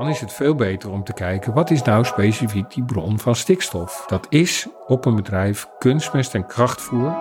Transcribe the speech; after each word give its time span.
dan 0.00 0.08
is 0.08 0.20
het 0.20 0.32
veel 0.32 0.54
beter 0.54 0.90
om 0.90 1.04
te 1.04 1.12
kijken 1.12 1.54
wat 1.54 1.70
is 1.70 1.82
nou 1.82 2.04
specifiek 2.04 2.74
die 2.74 2.84
bron 2.84 3.18
van 3.18 3.36
stikstof. 3.36 4.04
Dat 4.06 4.26
is 4.28 4.66
op 4.86 5.04
een 5.04 5.16
bedrijf 5.16 5.68
kunstmest 5.78 6.34
en 6.34 6.46
krachtvoer. 6.46 7.16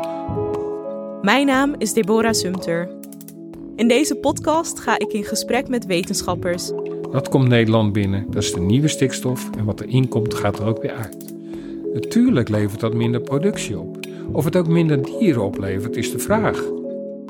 Mijn 1.21 1.45
naam 1.45 1.75
is 1.77 1.93
Deborah 1.93 2.33
Sumter. 2.33 2.89
In 3.75 3.87
deze 3.87 4.15
podcast 4.15 4.79
ga 4.79 4.99
ik 4.99 5.13
in 5.13 5.23
gesprek 5.23 5.67
met 5.67 5.85
wetenschappers. 5.85 6.71
Dat 7.11 7.29
komt 7.29 7.47
Nederland 7.47 7.93
binnen, 7.93 8.25
dat 8.29 8.43
is 8.43 8.53
de 8.53 8.61
nieuwe 8.61 8.87
stikstof 8.87 9.49
en 9.57 9.65
wat 9.65 9.81
erin 9.81 10.07
komt 10.07 10.33
gaat 10.33 10.59
er 10.59 10.65
ook 10.65 10.81
weer 10.81 10.93
uit. 10.93 11.33
Natuurlijk 11.93 12.49
levert 12.49 12.79
dat 12.79 12.93
minder 12.93 13.21
productie 13.21 13.79
op. 13.79 13.97
Of 14.31 14.45
het 14.45 14.55
ook 14.55 14.67
minder 14.67 15.03
dieren 15.03 15.43
oplevert 15.43 15.95
is 15.95 16.11
de 16.11 16.19
vraag. 16.19 16.78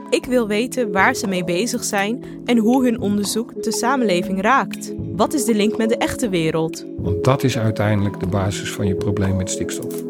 Ik 0.09 0.25
wil 0.25 0.47
weten 0.47 0.91
waar 0.91 1.15
ze 1.15 1.27
mee 1.27 1.43
bezig 1.43 1.83
zijn 1.83 2.23
en 2.45 2.57
hoe 2.57 2.83
hun 2.83 2.99
onderzoek 2.99 3.63
de 3.63 3.71
samenleving 3.71 4.41
raakt. 4.41 4.93
Wat 5.15 5.33
is 5.33 5.45
de 5.45 5.55
link 5.55 5.77
met 5.77 5.89
de 5.89 5.97
echte 5.97 6.29
wereld? 6.29 6.85
Want 6.97 7.23
dat 7.23 7.43
is 7.43 7.57
uiteindelijk 7.57 8.19
de 8.19 8.27
basis 8.27 8.71
van 8.71 8.87
je 8.87 8.95
probleem 8.95 9.35
met 9.35 9.49
stikstof. 9.49 10.03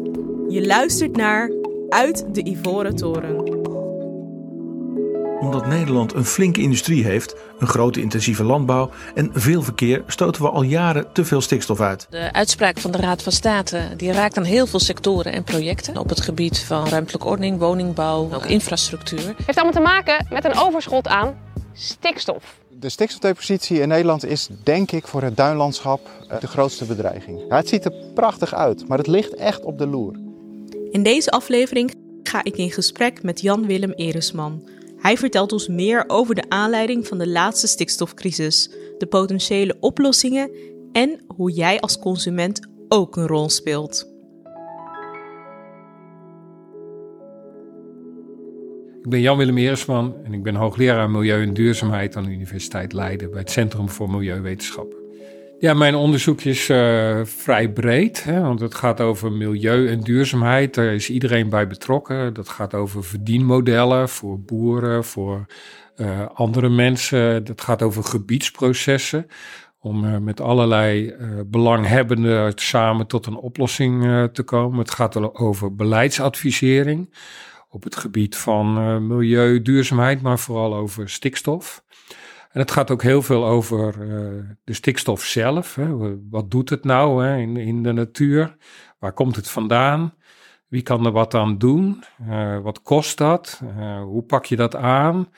Je 0.48 0.66
luistert 0.66 1.16
naar 1.16 1.50
Uit 1.88 2.34
de 2.34 2.46
Ivoren 2.46 2.96
Toren 2.96 3.49
omdat 5.40 5.66
Nederland 5.66 6.14
een 6.14 6.24
flinke 6.24 6.60
industrie 6.60 7.04
heeft, 7.04 7.34
een 7.58 7.66
grote 7.66 8.00
intensieve 8.00 8.44
landbouw 8.44 8.90
en 9.14 9.30
veel 9.32 9.62
verkeer, 9.62 10.02
stoten 10.06 10.42
we 10.42 10.48
al 10.48 10.62
jaren 10.62 11.12
te 11.12 11.24
veel 11.24 11.40
stikstof 11.40 11.80
uit. 11.80 12.06
De 12.10 12.32
uitspraak 12.32 12.78
van 12.78 12.90
de 12.90 12.98
Raad 12.98 13.22
van 13.22 13.32
State 13.32 13.88
die 13.96 14.12
raakt 14.12 14.36
aan 14.36 14.44
heel 14.44 14.66
veel 14.66 14.78
sectoren 14.78 15.32
en 15.32 15.44
projecten 15.44 15.96
op 15.96 16.08
het 16.08 16.20
gebied 16.20 16.58
van 16.58 16.88
ruimtelijke 16.88 17.26
ordening, 17.26 17.58
woningbouw, 17.58 18.28
ook 18.34 18.46
infrastructuur. 18.46 19.26
Het 19.26 19.46
heeft 19.46 19.58
allemaal 19.58 19.82
te 19.82 19.88
maken 19.90 20.26
met 20.30 20.44
een 20.44 20.58
overschot 20.58 21.08
aan 21.08 21.38
stikstof. 21.72 22.58
De 22.68 22.88
stikstofdepositie 22.88 23.80
in 23.80 23.88
Nederland 23.88 24.24
is 24.24 24.48
denk 24.64 24.92
ik 24.92 25.06
voor 25.06 25.22
het 25.22 25.36
duinlandschap 25.36 26.08
eh, 26.28 26.40
de 26.40 26.46
grootste 26.46 26.84
bedreiging. 26.84 27.44
het 27.48 27.68
ziet 27.68 27.84
er 27.84 27.92
prachtig 28.14 28.54
uit, 28.54 28.88
maar 28.88 28.98
het 28.98 29.06
ligt 29.06 29.34
echt 29.34 29.64
op 29.64 29.78
de 29.78 29.86
loer. 29.86 30.14
In 30.90 31.02
deze 31.02 31.30
aflevering 31.30 31.94
ga 32.22 32.44
ik 32.44 32.56
in 32.56 32.70
gesprek 32.70 33.22
met 33.22 33.40
Jan-Willem 33.40 33.92
Eresman, 33.92 34.68
hij 35.00 35.16
vertelt 35.16 35.52
ons 35.52 35.68
meer 35.68 36.04
over 36.06 36.34
de 36.34 36.44
aanleiding 36.48 37.06
van 37.06 37.18
de 37.18 37.28
laatste 37.28 37.66
stikstofcrisis, 37.66 38.70
de 38.98 39.06
potentiële 39.06 39.76
oplossingen 39.80 40.50
en 40.92 41.20
hoe 41.36 41.50
jij 41.50 41.80
als 41.80 41.98
consument 41.98 42.68
ook 42.88 43.16
een 43.16 43.26
rol 43.26 43.48
speelt. 43.48 44.08
Ik 49.02 49.10
ben 49.10 49.20
Jan-Willem 49.20 49.58
Eresman 49.58 50.14
en 50.24 50.32
ik 50.32 50.42
ben 50.42 50.54
hoogleraar 50.54 51.10
Milieu 51.10 51.42
en 51.42 51.54
Duurzaamheid 51.54 52.16
aan 52.16 52.24
de 52.24 52.30
Universiteit 52.30 52.92
Leiden 52.92 53.30
bij 53.30 53.40
het 53.40 53.50
Centrum 53.50 53.88
voor 53.88 54.10
Milieuwetenschap. 54.10 54.99
Ja, 55.60 55.74
mijn 55.74 55.94
onderzoek 55.94 56.40
is 56.40 56.68
uh, 56.68 57.20
vrij 57.24 57.72
breed, 57.72 58.24
hè, 58.24 58.40
want 58.40 58.60
het 58.60 58.74
gaat 58.74 59.00
over 59.00 59.32
milieu 59.32 59.88
en 59.88 60.00
duurzaamheid. 60.00 60.74
Daar 60.74 60.94
is 60.94 61.10
iedereen 61.10 61.48
bij 61.48 61.66
betrokken. 61.66 62.34
Dat 62.34 62.48
gaat 62.48 62.74
over 62.74 63.04
verdienmodellen 63.04 64.08
voor 64.08 64.40
boeren, 64.40 65.04
voor 65.04 65.46
uh, 65.96 66.26
andere 66.34 66.68
mensen. 66.68 67.44
Dat 67.44 67.60
gaat 67.60 67.82
over 67.82 68.04
gebiedsprocessen 68.04 69.26
om 69.80 70.04
uh, 70.04 70.16
met 70.16 70.40
allerlei 70.40 71.14
belanghebbenden 71.46 72.52
samen 72.54 73.06
tot 73.06 73.26
een 73.26 73.36
oplossing 73.36 74.28
te 74.32 74.42
komen. 74.42 74.78
Het 74.78 74.90
gaat 74.90 75.34
over 75.38 75.74
beleidsadvisering 75.74 77.14
op 77.68 77.82
het 77.82 77.96
gebied 77.96 78.36
van 78.36 79.06
milieu, 79.06 79.62
duurzaamheid, 79.62 80.22
maar 80.22 80.38
vooral 80.38 80.74
over 80.74 81.08
stikstof. 81.08 81.82
En 82.50 82.60
het 82.60 82.70
gaat 82.70 82.90
ook 82.90 83.02
heel 83.02 83.22
veel 83.22 83.46
over 83.46 83.96
uh, 83.98 84.44
de 84.64 84.72
stikstof 84.72 85.24
zelf. 85.24 85.74
Hè. 85.74 86.18
Wat 86.30 86.50
doet 86.50 86.70
het 86.70 86.84
nou 86.84 87.24
hè, 87.24 87.36
in, 87.36 87.56
in 87.56 87.82
de 87.82 87.92
natuur? 87.92 88.56
Waar 88.98 89.12
komt 89.12 89.36
het 89.36 89.48
vandaan? 89.48 90.14
Wie 90.68 90.82
kan 90.82 91.06
er 91.06 91.12
wat 91.12 91.34
aan 91.34 91.58
doen? 91.58 92.04
Uh, 92.28 92.58
wat 92.58 92.82
kost 92.82 93.18
dat? 93.18 93.60
Uh, 93.64 94.02
hoe 94.02 94.22
pak 94.22 94.44
je 94.44 94.56
dat 94.56 94.76
aan? 94.76 95.28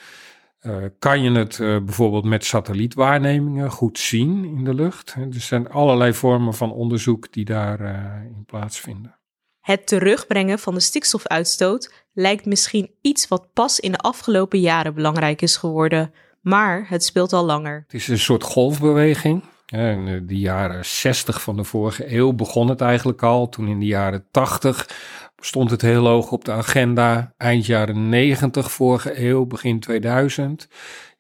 kan 0.98 1.22
je 1.22 1.30
het 1.30 1.56
bijvoorbeeld 1.58 2.24
met 2.24 2.44
satellietwaarnemingen 2.44 3.70
goed 3.70 3.98
zien 3.98 4.44
in 4.44 4.64
de 4.64 4.74
lucht? 4.74 5.14
Er 5.14 5.40
zijn 5.40 5.68
allerlei 5.68 6.14
vormen 6.14 6.54
van 6.54 6.72
onderzoek 6.72 7.32
die 7.32 7.44
daarin 7.44 8.44
plaatsvinden. 8.46 9.18
Het 9.60 9.86
terugbrengen 9.86 10.58
van 10.58 10.74
de 10.74 10.80
stikstofuitstoot 10.80 12.04
lijkt 12.12 12.46
misschien 12.46 12.90
iets 13.00 13.28
wat 13.28 13.52
pas 13.52 13.80
in 13.80 13.92
de 13.92 13.98
afgelopen 13.98 14.60
jaren 14.60 14.94
belangrijk 14.94 15.42
is 15.42 15.56
geworden 15.56 16.12
maar 16.42 16.84
het 16.88 17.04
speelt 17.04 17.32
al 17.32 17.44
langer. 17.44 17.82
Het 17.84 17.94
is 17.94 18.08
een 18.08 18.18
soort 18.18 18.42
golfbeweging. 18.42 19.42
In 19.66 20.26
de 20.26 20.38
jaren 20.38 20.84
60 20.84 21.42
van 21.42 21.56
de 21.56 21.64
vorige 21.64 22.14
eeuw 22.14 22.32
begon 22.32 22.68
het 22.68 22.80
eigenlijk 22.80 23.22
al. 23.22 23.48
Toen 23.48 23.68
in 23.68 23.78
de 23.78 23.86
jaren 23.86 24.24
80 24.30 24.88
stond 25.38 25.70
het 25.70 25.82
heel 25.82 26.06
hoog 26.06 26.30
op 26.30 26.44
de 26.44 26.52
agenda. 26.52 27.34
Eind 27.36 27.66
jaren 27.66 28.08
90 28.08 28.72
vorige 28.72 29.24
eeuw, 29.24 29.46
begin 29.46 29.80
2000. 29.80 30.68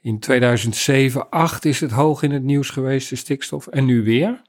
In 0.00 0.18
2007, 0.18 1.30
8 1.30 1.64
is 1.64 1.80
het 1.80 1.90
hoog 1.90 2.22
in 2.22 2.30
het 2.30 2.42
nieuws 2.42 2.70
geweest, 2.70 3.08
de 3.08 3.16
stikstof. 3.16 3.66
En 3.66 3.84
nu 3.84 4.02
weer. 4.04 4.42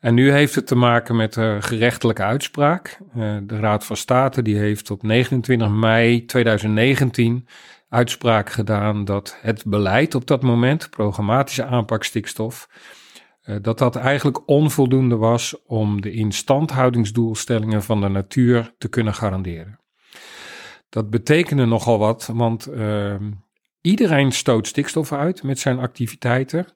En 0.00 0.14
nu 0.14 0.32
heeft 0.32 0.54
het 0.54 0.66
te 0.66 0.74
maken 0.74 1.16
met 1.16 1.36
een 1.36 1.62
gerechtelijke 1.62 2.22
uitspraak. 2.22 2.98
Eh, 3.14 3.36
de 3.42 3.58
Raad 3.58 3.84
van 3.84 3.96
State 3.96 4.42
die 4.42 4.56
heeft 4.56 4.90
op 4.90 5.02
29 5.02 5.68
mei 5.70 6.24
2019 6.24 7.46
uitspraak 7.88 8.50
gedaan 8.50 9.04
dat 9.04 9.38
het 9.40 9.64
beleid 9.66 10.14
op 10.14 10.26
dat 10.26 10.42
moment, 10.42 10.90
programmatische 10.90 11.64
aanpak 11.64 12.04
stikstof, 12.04 12.68
eh, 13.42 13.56
dat 13.62 13.78
dat 13.78 13.96
eigenlijk 13.96 14.48
onvoldoende 14.48 15.16
was 15.16 15.62
om 15.66 16.00
de 16.00 16.10
instandhoudingsdoelstellingen 16.10 17.82
van 17.82 18.00
de 18.00 18.08
natuur 18.08 18.74
te 18.78 18.88
kunnen 18.88 19.14
garanderen. 19.14 19.80
Dat 20.88 21.10
betekende 21.10 21.64
nogal 21.64 21.98
wat, 21.98 22.30
want 22.32 22.68
uh, 22.68 23.14
iedereen 23.80 24.32
stoot 24.32 24.66
stikstof 24.66 25.12
uit 25.12 25.42
met 25.42 25.58
zijn 25.58 25.78
activiteiten. 25.78 26.66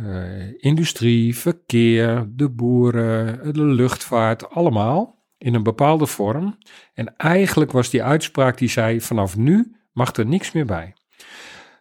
Uh, 0.00 0.62
industrie, 0.62 1.36
verkeer, 1.36 2.26
de 2.28 2.50
boeren, 2.50 3.52
de 3.52 3.64
luchtvaart, 3.64 4.50
allemaal 4.50 5.24
in 5.38 5.54
een 5.54 5.62
bepaalde 5.62 6.06
vorm. 6.06 6.58
En 6.94 7.16
eigenlijk 7.16 7.72
was 7.72 7.90
die 7.90 8.02
uitspraak 8.02 8.58
die 8.58 8.68
zei: 8.68 9.00
vanaf 9.00 9.36
nu 9.36 9.79
mag 10.00 10.16
er 10.16 10.26
niks 10.26 10.52
meer 10.52 10.66
bij. 10.66 10.94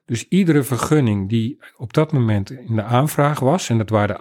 Dus 0.06 0.28
iedere 0.28 0.64
vergunning 0.64 1.30
die 1.30 1.60
op 1.78 1.94
dat 1.94 2.12
moment 2.12 2.52
in 2.52 2.76
de 2.76 2.84
aanvraag 2.84 3.40
was, 3.40 3.70
en 3.70 3.78
dat 3.78 3.90
waren 3.90 4.18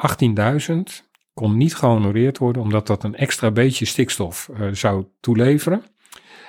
18.000, 1.00 1.06
kon 1.34 1.56
niet 1.56 1.74
gehonoreerd 1.74 2.38
worden 2.38 2.62
omdat 2.62 2.86
dat 2.86 3.04
een 3.04 3.14
extra 3.14 3.50
beetje 3.50 3.84
stikstof 3.84 4.50
uh, 4.50 4.68
zou 4.72 5.06
toeleveren. 5.20 5.82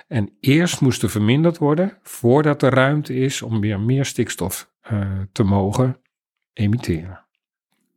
En 0.08 0.38
eerst 0.40 0.82
moest 0.82 1.04
er 1.04 1.10
verminderd 1.10 1.58
worden 1.58 1.98
voordat 2.04 2.62
er 2.64 2.74
ruimte 2.74 3.16
is 3.16 3.42
om 3.42 3.60
weer 3.60 3.80
meer 3.80 4.06
stikstof 4.06 4.72
uh, 4.92 5.22
te 5.32 5.44
mogen 5.44 6.02
emitteren. 6.54 7.26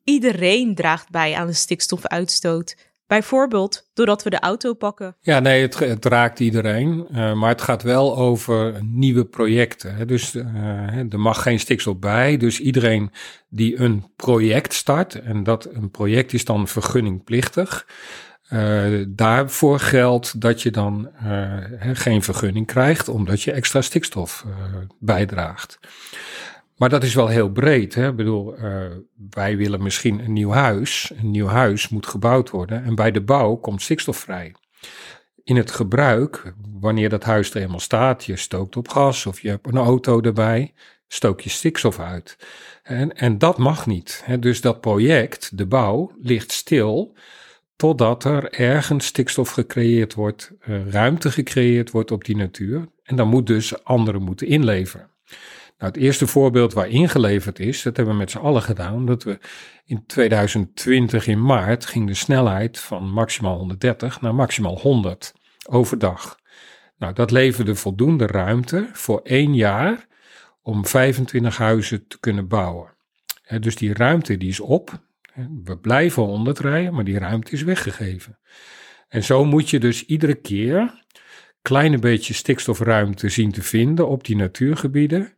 Iedereen 0.05 0.75
draagt 0.75 1.11
bij 1.11 1.35
aan 1.35 1.47
de 1.47 1.53
stikstofuitstoot. 1.53 2.77
Bijvoorbeeld 3.13 3.91
doordat 3.95 4.23
we 4.23 4.31
de 4.31 4.41
auto 4.41 4.75
pakken. 4.75 5.17
Ja, 5.21 5.39
nee, 5.41 5.63
het, 5.63 6.05
raakt 6.05 6.41
iedereen. 6.41 7.07
Uh, 7.11 7.33
maar 7.33 7.49
het 7.49 7.63
gaat 7.63 7.83
wel 7.83 8.17
over 8.17 8.85
nieuwe 8.85 9.25
projecten. 9.25 9.95
Hè. 9.95 10.05
Dus 10.05 10.35
uh, 10.35 10.45
er 11.13 11.21
mag 11.21 11.43
geen 11.43 11.61
stikstof 11.61 11.99
bij. 11.99 12.37
Dus 12.37 12.61
iedereen 12.61 13.11
die 13.49 13.81
een 13.81 14.05
project 14.17 14.75
start, 14.75 15.15
en 15.15 15.43
dat 15.43 15.69
een 15.73 15.91
project 15.91 16.33
is 16.33 16.45
dan 16.45 16.69
vergunningplichtig. 16.69 17.87
Uh, 18.53 19.05
daarvoor 19.09 19.79
geldt 19.79 20.41
dat 20.41 20.63
je 20.63 20.71
dan 20.71 21.11
geen 21.93 22.23
vergunning 22.23 22.67
krijgt, 22.67 23.09
omdat 23.09 23.43
je 23.43 23.53
extra 23.53 23.81
stikstof 23.81 24.47
bijdraagt. 24.99 25.79
Maar 26.83 26.91
dat 26.91 27.03
is 27.03 27.15
wel 27.15 27.29
heel 27.29 27.51
breed. 27.51 27.95
Hè? 27.95 28.09
Ik 28.09 28.17
bedoel, 28.17 28.59
uh, 28.59 28.87
wij 29.31 29.57
willen 29.57 29.83
misschien 29.83 30.19
een 30.25 30.33
nieuw 30.33 30.51
huis. 30.51 31.13
Een 31.17 31.31
nieuw 31.31 31.47
huis 31.47 31.89
moet 31.89 32.07
gebouwd 32.07 32.51
worden. 32.51 32.85
En 32.85 32.95
bij 32.95 33.11
de 33.11 33.21
bouw 33.21 33.55
komt 33.55 33.83
stikstof 33.83 34.17
vrij. 34.17 34.55
In 35.45 35.57
het 35.57 35.71
gebruik, 35.71 36.55
wanneer 36.81 37.09
dat 37.09 37.25
huis 37.25 37.55
er 37.55 37.63
eenmaal 37.63 37.81
staat, 37.81 38.25
je 38.25 38.37
stookt 38.37 38.77
op 38.77 38.89
gas 38.89 39.27
of 39.27 39.41
je 39.41 39.49
hebt 39.49 39.67
een 39.67 39.77
auto 39.77 40.21
erbij, 40.21 40.73
stook 41.09 41.41
je 41.41 41.51
stikstof 41.51 42.01
uit. 42.01 42.37
En, 42.83 43.17
en 43.17 43.39
dat 43.39 43.59
mag 43.59 43.87
niet. 43.87 44.23
Hè? 44.25 44.39
Dus 44.39 44.61
dat 44.61 44.81
project, 44.81 45.59
de 45.59 45.67
bouw, 45.67 46.13
ligt 46.21 46.53
stil 46.53 47.17
totdat 47.77 48.25
er 48.25 48.53
ergens 48.53 49.07
stikstof 49.07 49.51
gecreëerd 49.51 50.15
wordt, 50.15 50.53
uh, 50.69 50.89
ruimte 50.89 51.31
gecreëerd 51.31 51.91
wordt 51.91 52.11
op 52.11 52.25
die 52.25 52.37
natuur. 52.37 52.89
En 53.03 53.17
dan 53.17 53.29
moet 53.29 53.47
dus 53.47 53.85
anderen 53.85 54.23
moeten 54.23 54.47
inleveren. 54.47 55.12
Nou, 55.83 55.95
het 55.95 56.03
eerste 56.03 56.27
voorbeeld 56.27 56.73
waar 56.73 56.89
ingeleverd 56.89 57.59
is, 57.59 57.83
dat 57.83 57.97
hebben 57.97 58.15
we 58.15 58.21
met 58.21 58.31
z'n 58.31 58.39
allen 58.39 58.63
gedaan, 58.63 59.07
dat 59.07 59.23
we 59.23 59.39
in 59.85 60.07
2020 60.07 61.27
in 61.27 61.45
maart 61.45 61.87
ging 61.87 62.07
de 62.07 62.15
snelheid 62.15 62.79
van 62.79 63.13
maximaal 63.13 63.57
130 63.57 64.21
naar 64.21 64.35
maximaal 64.35 64.79
100 64.79 65.35
overdag. 65.69 66.39
Nou, 66.99 67.13
dat 67.13 67.31
leverde 67.31 67.75
voldoende 67.75 68.27
ruimte 68.27 68.89
voor 68.93 69.21
één 69.23 69.55
jaar 69.55 70.07
om 70.61 70.87
25 70.87 71.57
huizen 71.57 72.07
te 72.07 72.21
kunnen 72.21 72.49
bouwen. 72.49 72.97
dus 73.61 73.77
die 73.77 73.95
ruimte 73.95 74.37
die 74.37 74.49
is 74.49 74.61
op. 74.61 75.03
We 75.65 75.79
blijven 75.79 76.27
ondertreien, 76.27 76.95
maar 76.95 77.05
die 77.05 77.19
ruimte 77.19 77.53
is 77.53 77.63
weggegeven. 77.63 78.39
En 79.09 79.25
zo 79.25 79.45
moet 79.45 79.71
je 79.71 79.79
dus 79.81 80.05
iedere 80.05 80.35
keer 80.35 81.05
kleine 81.63 81.99
beetje 81.99 82.35
stikstofruimte 82.35 83.29
zien 83.29 83.53
te 83.53 83.63
vinden 83.63 84.09
op 84.09 84.25
die 84.25 84.37
natuurgebieden 84.37 85.37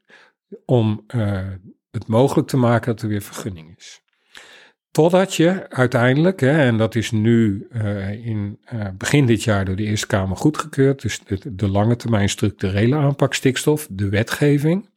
om 0.64 1.04
uh, 1.14 1.48
het 1.90 2.06
mogelijk 2.06 2.48
te 2.48 2.56
maken 2.56 2.92
dat 2.92 3.02
er 3.02 3.08
weer 3.08 3.22
vergunning 3.22 3.76
is. 3.76 4.02
Totdat 4.90 5.34
je 5.34 5.70
uiteindelijk, 5.70 6.40
hè, 6.40 6.58
en 6.58 6.76
dat 6.76 6.94
is 6.94 7.10
nu 7.10 7.66
uh, 7.72 8.26
in 8.26 8.58
uh, 8.74 8.86
begin 8.98 9.26
dit 9.26 9.42
jaar 9.42 9.64
door 9.64 9.76
de 9.76 9.82
Eerste 9.82 10.06
Kamer 10.06 10.36
goedgekeurd, 10.36 11.02
dus 11.02 11.20
de, 11.50 11.68
lange 11.68 11.96
termijn 11.96 12.28
structurele 12.28 12.96
aanpak 12.96 13.34
stikstof, 13.34 13.86
de 13.90 14.08
wetgeving, 14.08 14.90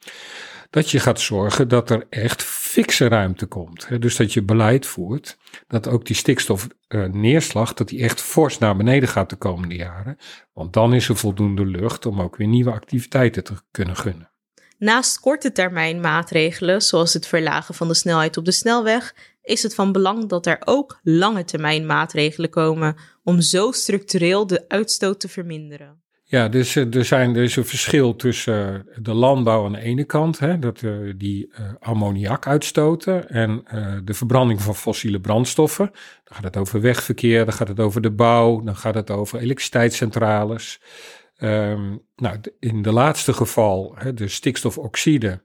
dat 0.70 0.92
je 0.92 1.00
gaat 1.00 1.20
zorgen 1.20 1.68
dat 1.68 1.90
er 1.90 2.06
echt 2.10 2.44
fikse 2.44 3.08
ruimte 3.08 3.46
komt. 3.46 3.88
Hè? 3.88 4.00
Dus 4.00 4.16
dat 4.16 4.34
je 4.34 4.44
beleid 4.44 4.86
voert 4.86 5.38
dat 5.68 5.88
ook 5.88 6.06
die 6.06 6.16
stikstofneerslag, 6.16 7.70
uh, 7.70 7.76
dat 7.76 7.88
die 7.88 8.02
echt 8.02 8.22
fors 8.22 8.58
naar 8.58 8.76
beneden 8.76 9.10
gaat 9.10 9.30
de 9.30 9.36
komende 9.36 9.76
jaren. 9.76 10.18
Want 10.54 10.74
dan 10.74 10.94
is 10.94 11.10
er 11.10 11.16
voldoende 11.16 11.66
lucht 11.66 12.06
om 12.06 12.22
ook 12.22 12.36
weer 12.36 12.48
nieuwe 12.48 12.72
activiteiten 12.72 13.44
te 13.44 13.54
kunnen 13.72 13.96
gunnen. 13.96 14.32
Naast 14.80 15.20
korte 15.20 15.52
termijn 15.52 16.00
maatregelen, 16.00 16.82
zoals 16.82 17.14
het 17.14 17.28
verlagen 17.28 17.76
van 17.76 17.88
de 17.88 17.94
snelheid 17.94 18.38
op 18.38 18.46
de 18.46 18.52
snelweg, 18.52 19.16
is 19.42 19.64
het 19.64 19.76
van 19.76 19.92
belang 19.92 20.30
dat 20.30 20.46
er 20.46 20.62
ook 20.66 21.00
lange 21.04 21.44
termijn 21.44 21.86
maatregelen 21.86 22.50
komen 22.50 22.96
om 23.24 23.42
zo 23.42 23.72
structureel 23.72 24.48
de 24.48 24.66
uitstoot 24.68 25.20
te 25.20 25.28
verminderen. 25.28 26.02
Ja, 26.24 26.48
dus 26.48 26.76
er, 26.76 27.06
zijn, 27.06 27.36
er 27.36 27.44
is 27.44 27.56
een 27.56 27.66
verschil 27.66 28.16
tussen 28.16 28.74
uh, 28.74 28.98
de 29.02 29.14
landbouw 29.14 29.66
aan 29.66 29.72
de 29.72 29.80
ene 29.80 30.04
kant, 30.04 30.40
hè, 30.40 30.60
dat 30.60 30.82
uh, 30.82 31.14
die 31.18 31.54
ammoniak 31.80 32.48
uitstoten, 32.48 33.30
en 33.30 33.64
de 34.04 34.14
verbranding 34.14 34.62
van 34.62 34.76
fossiele 34.76 35.20
brandstoffen. 35.20 35.86
Dan 36.24 36.36
gaat 36.36 36.44
het 36.44 36.58
over 36.58 36.82
wegverkeer, 36.82 37.46
dan 37.46 37.54
gaat 37.54 37.68
het 37.68 37.80
over 37.80 38.02
de 38.02 38.12
bouw, 38.12 38.62
dan 38.62 38.76
gaat 38.76 38.96
het 38.96 39.10
over 39.12 39.40
elektriciteitscentrales. 39.40 40.80
Um, 41.40 42.02
nou, 42.16 42.38
in 42.60 42.82
de 42.82 42.92
laatste 42.92 43.34
geval, 43.34 43.96
hè, 43.98 44.14
de 44.14 44.28
stikstofoxide, 44.28 45.44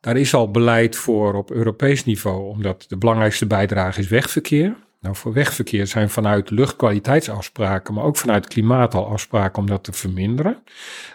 daar 0.00 0.16
is 0.16 0.34
al 0.34 0.50
beleid 0.50 0.96
voor 0.96 1.34
op 1.34 1.50
Europees 1.50 2.04
niveau, 2.04 2.48
omdat 2.48 2.84
de 2.88 2.96
belangrijkste 2.96 3.46
bijdrage 3.46 4.00
is 4.00 4.08
wegverkeer. 4.08 4.76
Nou, 5.00 5.16
voor 5.16 5.32
wegverkeer 5.32 5.86
zijn 5.86 6.10
vanuit 6.10 6.50
luchtkwaliteitsafspraken, 6.50 7.94
maar 7.94 8.04
ook 8.04 8.16
vanuit 8.16 8.48
klimaat 8.48 8.94
al 8.94 9.06
afspraken 9.06 9.58
om 9.62 9.66
dat 9.66 9.84
te 9.84 9.92
verminderen. 9.92 10.62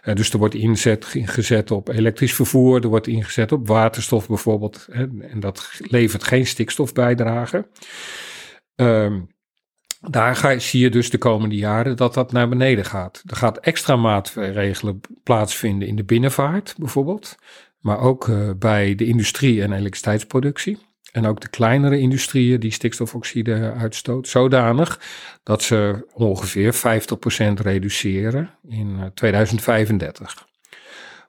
Uh, 0.04 0.16
dus 0.16 0.34
er 0.34 0.40
wordt 0.40 0.54
inzet 0.54 1.14
ingezet 1.14 1.72
op 1.72 1.88
elektrisch 1.88 2.34
vervoer, 2.34 2.84
er 2.84 2.90
wordt 2.90 3.08
ingezet 3.08 3.52
op 3.52 3.68
waterstof 3.68 4.28
bijvoorbeeld, 4.28 4.88
hè, 4.92 5.08
en 5.22 5.40
dat 5.40 5.70
levert 5.78 6.24
geen 6.24 6.48
stikstofbijdrage. 6.48 7.68
Um, 8.76 9.35
daar 10.10 10.36
ga, 10.36 10.60
zie 10.60 10.82
je 10.82 10.90
dus 10.90 11.10
de 11.10 11.18
komende 11.18 11.56
jaren 11.56 11.98
dat 11.98 12.14
dat 12.14 12.32
naar 12.32 12.50
beneden 12.50 12.86
gaat. 12.86 13.24
Er 13.26 13.36
gaat 13.36 13.58
extra 13.58 13.96
maatregelen 13.96 15.02
plaatsvinden 15.24 15.88
in 15.88 15.96
de 15.96 16.04
binnenvaart 16.04 16.76
bijvoorbeeld, 16.78 17.36
maar 17.80 18.00
ook 18.00 18.28
uh, 18.28 18.50
bij 18.58 18.96
de 18.96 19.06
industrie 19.06 19.62
en 19.62 19.72
elektriciteitsproductie. 19.72 20.78
En 21.12 21.26
ook 21.26 21.42
de 21.42 21.50
kleinere 21.50 22.00
industrieën 22.00 22.60
die 22.60 22.72
stikstofoxide 22.72 23.74
uitstoot, 23.78 24.28
zodanig 24.28 25.00
dat 25.44 25.64
ze 25.64 26.08
ongeveer 26.14 26.76
50% 26.76 26.78
reduceren 27.62 28.50
in 28.68 29.12
2035. 29.14 30.48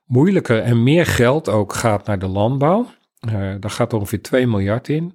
Moeilijker 0.05 0.61
en 0.61 0.83
meer 0.83 1.05
geld 1.05 1.49
ook 1.49 1.73
gaat 1.73 2.05
naar 2.05 2.19
de 2.19 2.27
landbouw. 2.27 2.87
Uh, 3.27 3.33
daar 3.33 3.69
gaat 3.69 3.93
ongeveer 3.93 4.21
2 4.21 4.47
miljard 4.47 4.87
in. 4.89 5.13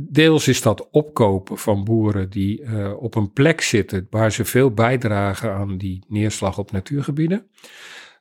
Deels 0.00 0.48
is 0.48 0.62
dat 0.62 0.88
opkopen 0.90 1.58
van 1.58 1.84
boeren 1.84 2.30
die 2.30 2.62
uh, 2.62 3.02
op 3.02 3.14
een 3.14 3.32
plek 3.32 3.60
zitten 3.60 4.06
waar 4.10 4.32
ze 4.32 4.44
veel 4.44 4.70
bijdragen 4.70 5.52
aan 5.52 5.78
die 5.78 6.04
neerslag 6.08 6.58
op 6.58 6.72
natuurgebieden. 6.72 7.46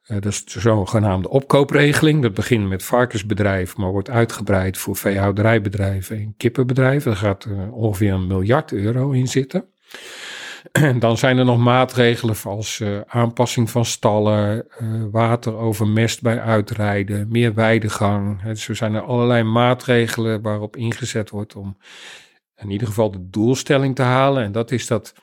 Uh, 0.07 0.21
dat 0.21 0.31
is 0.31 0.45
de 0.45 0.59
zogenaamde 0.59 1.29
opkoopregeling. 1.29 2.21
Dat 2.21 2.33
begint 2.33 2.67
met 2.67 2.83
varkensbedrijven, 2.83 3.81
maar 3.81 3.91
wordt 3.91 4.09
uitgebreid 4.09 4.77
voor 4.77 4.95
veehouderijbedrijven 4.95 6.17
en 6.17 6.33
kippenbedrijven. 6.37 7.11
Daar 7.11 7.19
gaat 7.19 7.45
uh, 7.45 7.73
ongeveer 7.73 8.13
een 8.13 8.27
miljard 8.27 8.71
euro 8.71 9.11
in 9.11 9.27
zitten. 9.27 9.65
Dan 10.99 11.17
zijn 11.17 11.37
er 11.37 11.45
nog 11.45 11.57
maatregelen 11.57 12.35
als 12.43 12.79
uh, 12.79 12.99
aanpassing 13.07 13.69
van 13.69 13.85
stallen, 13.85 14.67
water 15.11 15.55
over 15.55 15.87
mest 15.87 16.21
bij 16.21 16.39
uitrijden, 16.41 17.27
meer 17.29 17.53
weidegang. 17.53 18.41
He, 18.41 18.49
dus 18.49 18.65
zijn 18.65 18.93
er 18.93 19.01
allerlei 19.01 19.43
maatregelen 19.43 20.41
waarop 20.41 20.75
ingezet 20.75 21.29
wordt 21.29 21.55
om 21.55 21.77
in 22.55 22.69
ieder 22.69 22.87
geval 22.87 23.11
de 23.11 23.29
doelstelling 23.29 23.95
te 23.95 24.01
halen. 24.01 24.43
En 24.43 24.51
dat 24.51 24.71
is 24.71 24.87
dat 24.87 25.13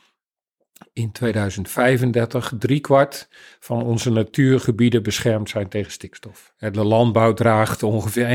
in 0.92 1.12
2035 1.12 2.52
driekwart 2.58 3.28
van 3.60 3.82
onze 3.82 4.10
natuurgebieden 4.10 5.02
beschermd 5.02 5.48
zijn 5.48 5.68
tegen 5.68 5.92
stikstof. 5.92 6.54
De 6.58 6.84
landbouw 6.84 7.32
draagt 7.32 7.82
ongeveer 7.82 8.26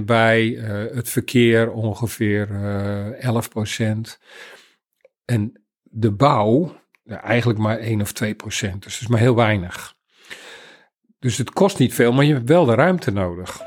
41% 0.00 0.04
bij, 0.04 0.46
uh, 0.46 0.94
het 0.94 1.08
verkeer 1.08 1.72
ongeveer 1.72 2.50
uh, 2.50 3.42
11%. 3.96 4.20
En 5.24 5.65
de 5.90 6.10
bouw 6.10 6.76
ja, 7.04 7.22
eigenlijk 7.22 7.58
maar 7.58 7.78
1 7.78 8.00
of 8.00 8.10
2%, 8.10 8.14
dus 8.38 8.70
dat 8.78 8.86
is 8.86 9.06
maar 9.06 9.20
heel 9.20 9.34
weinig. 9.34 9.94
Dus 11.18 11.38
het 11.38 11.50
kost 11.50 11.78
niet 11.78 11.94
veel, 11.94 12.12
maar 12.12 12.24
je 12.24 12.32
hebt 12.32 12.48
wel 12.48 12.64
de 12.64 12.74
ruimte 12.74 13.10
nodig. 13.10 13.60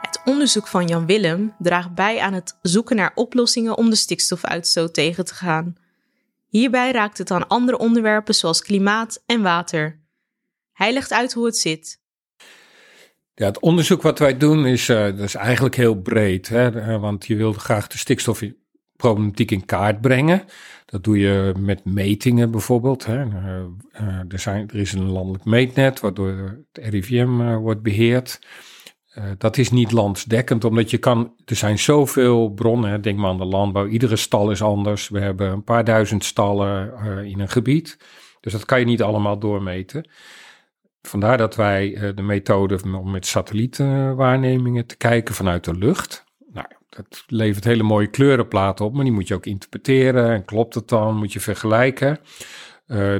Het 0.00 0.20
onderzoek 0.24 0.66
van 0.66 0.86
Jan 0.86 1.06
Willem 1.06 1.54
draagt 1.58 1.94
bij 1.94 2.20
aan 2.20 2.32
het 2.32 2.58
zoeken 2.62 2.96
naar 2.96 3.12
oplossingen 3.14 3.76
om 3.76 3.90
de 3.90 3.96
stikstofuitstoot 3.96 4.94
tegen 4.94 5.24
te 5.24 5.34
gaan. 5.34 5.76
Hierbij 6.48 6.92
raakt 6.92 7.18
het 7.18 7.30
aan 7.30 7.48
andere 7.48 7.78
onderwerpen 7.78 8.34
zoals 8.34 8.62
klimaat 8.62 9.22
en 9.26 9.42
water. 9.42 10.00
Hij 10.72 10.92
legt 10.92 11.12
uit 11.12 11.32
hoe 11.32 11.46
het 11.46 11.56
zit. 11.56 12.00
Ja, 13.34 13.46
het 13.46 13.60
onderzoek 13.60 14.02
wat 14.02 14.18
wij 14.18 14.36
doen 14.36 14.66
is, 14.66 14.88
uh, 14.88 15.04
dat 15.04 15.18
is 15.18 15.34
eigenlijk 15.34 15.76
heel 15.76 15.94
breed. 15.94 16.48
Hè? 16.48 16.80
Eh, 16.80 17.00
want 17.00 17.26
je 17.26 17.36
wilt 17.36 17.56
graag 17.56 17.86
de 17.86 17.98
stikstofproblematiek 19.02 19.50
in 19.50 19.64
kaart 19.64 20.00
brengen. 20.00 20.44
Dat 20.86 21.04
doe 21.04 21.18
je 21.18 21.54
met 21.58 21.84
metingen 21.84 22.50
bijvoorbeeld. 22.50 23.06
Hè? 23.06 23.24
Uh, 23.24 23.64
er, 24.28 24.38
zijn, 24.38 24.68
er 24.68 24.76
is 24.76 24.92
een 24.92 25.10
landelijk 25.10 25.44
meetnet 25.44 26.00
waardoor 26.00 26.58
het 26.72 26.86
RIVM 26.86 27.56
wordt 27.56 27.82
beheerd. 27.82 28.38
Dat 29.38 29.56
is 29.56 29.70
niet 29.70 29.92
landsdekkend, 29.92 30.64
omdat 30.64 30.90
je 30.90 30.98
kan. 30.98 31.34
Er 31.44 31.56
zijn 31.56 31.78
zoveel 31.78 32.50
bronnen. 32.50 33.02
Denk 33.02 33.18
maar 33.18 33.30
aan 33.30 33.38
de 33.38 33.44
landbouw. 33.44 33.86
Iedere 33.86 34.16
stal 34.16 34.50
is 34.50 34.62
anders. 34.62 35.08
We 35.08 35.20
hebben 35.20 35.50
een 35.50 35.64
paar 35.64 35.84
duizend 35.84 36.24
stallen 36.24 36.94
in 37.24 37.40
een 37.40 37.48
gebied. 37.48 37.96
Dus 38.40 38.52
dat 38.52 38.64
kan 38.64 38.78
je 38.78 38.84
niet 38.84 39.02
allemaal 39.02 39.38
doormeten. 39.38 40.08
Vandaar 41.02 41.36
dat 41.36 41.56
wij 41.56 42.12
de 42.14 42.22
methode 42.22 42.78
om 42.82 43.10
met 43.10 43.26
satellietwaarnemingen 43.26 44.86
te 44.86 44.96
kijken 44.96 45.34
vanuit 45.34 45.64
de 45.64 45.74
lucht. 45.74 46.24
Dat 46.96 47.24
levert 47.26 47.64
hele 47.64 47.82
mooie 47.82 48.06
kleurenplaten 48.06 48.84
op, 48.84 48.94
maar 48.94 49.04
die 49.04 49.12
moet 49.12 49.28
je 49.28 49.34
ook 49.34 49.46
interpreteren. 49.46 50.30
En 50.30 50.44
klopt 50.44 50.74
het 50.74 50.88
dan? 50.88 51.16
Moet 51.16 51.32
je 51.32 51.40
vergelijken. 51.40 52.18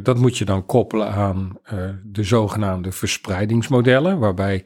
dat 0.02 0.18
moet 0.18 0.38
je 0.38 0.44
dan 0.44 0.66
koppelen 0.66 1.12
aan 1.12 1.58
de 2.04 2.22
zogenaamde 2.22 2.92
verspreidingsmodellen, 2.92 4.18
waarbij 4.18 4.64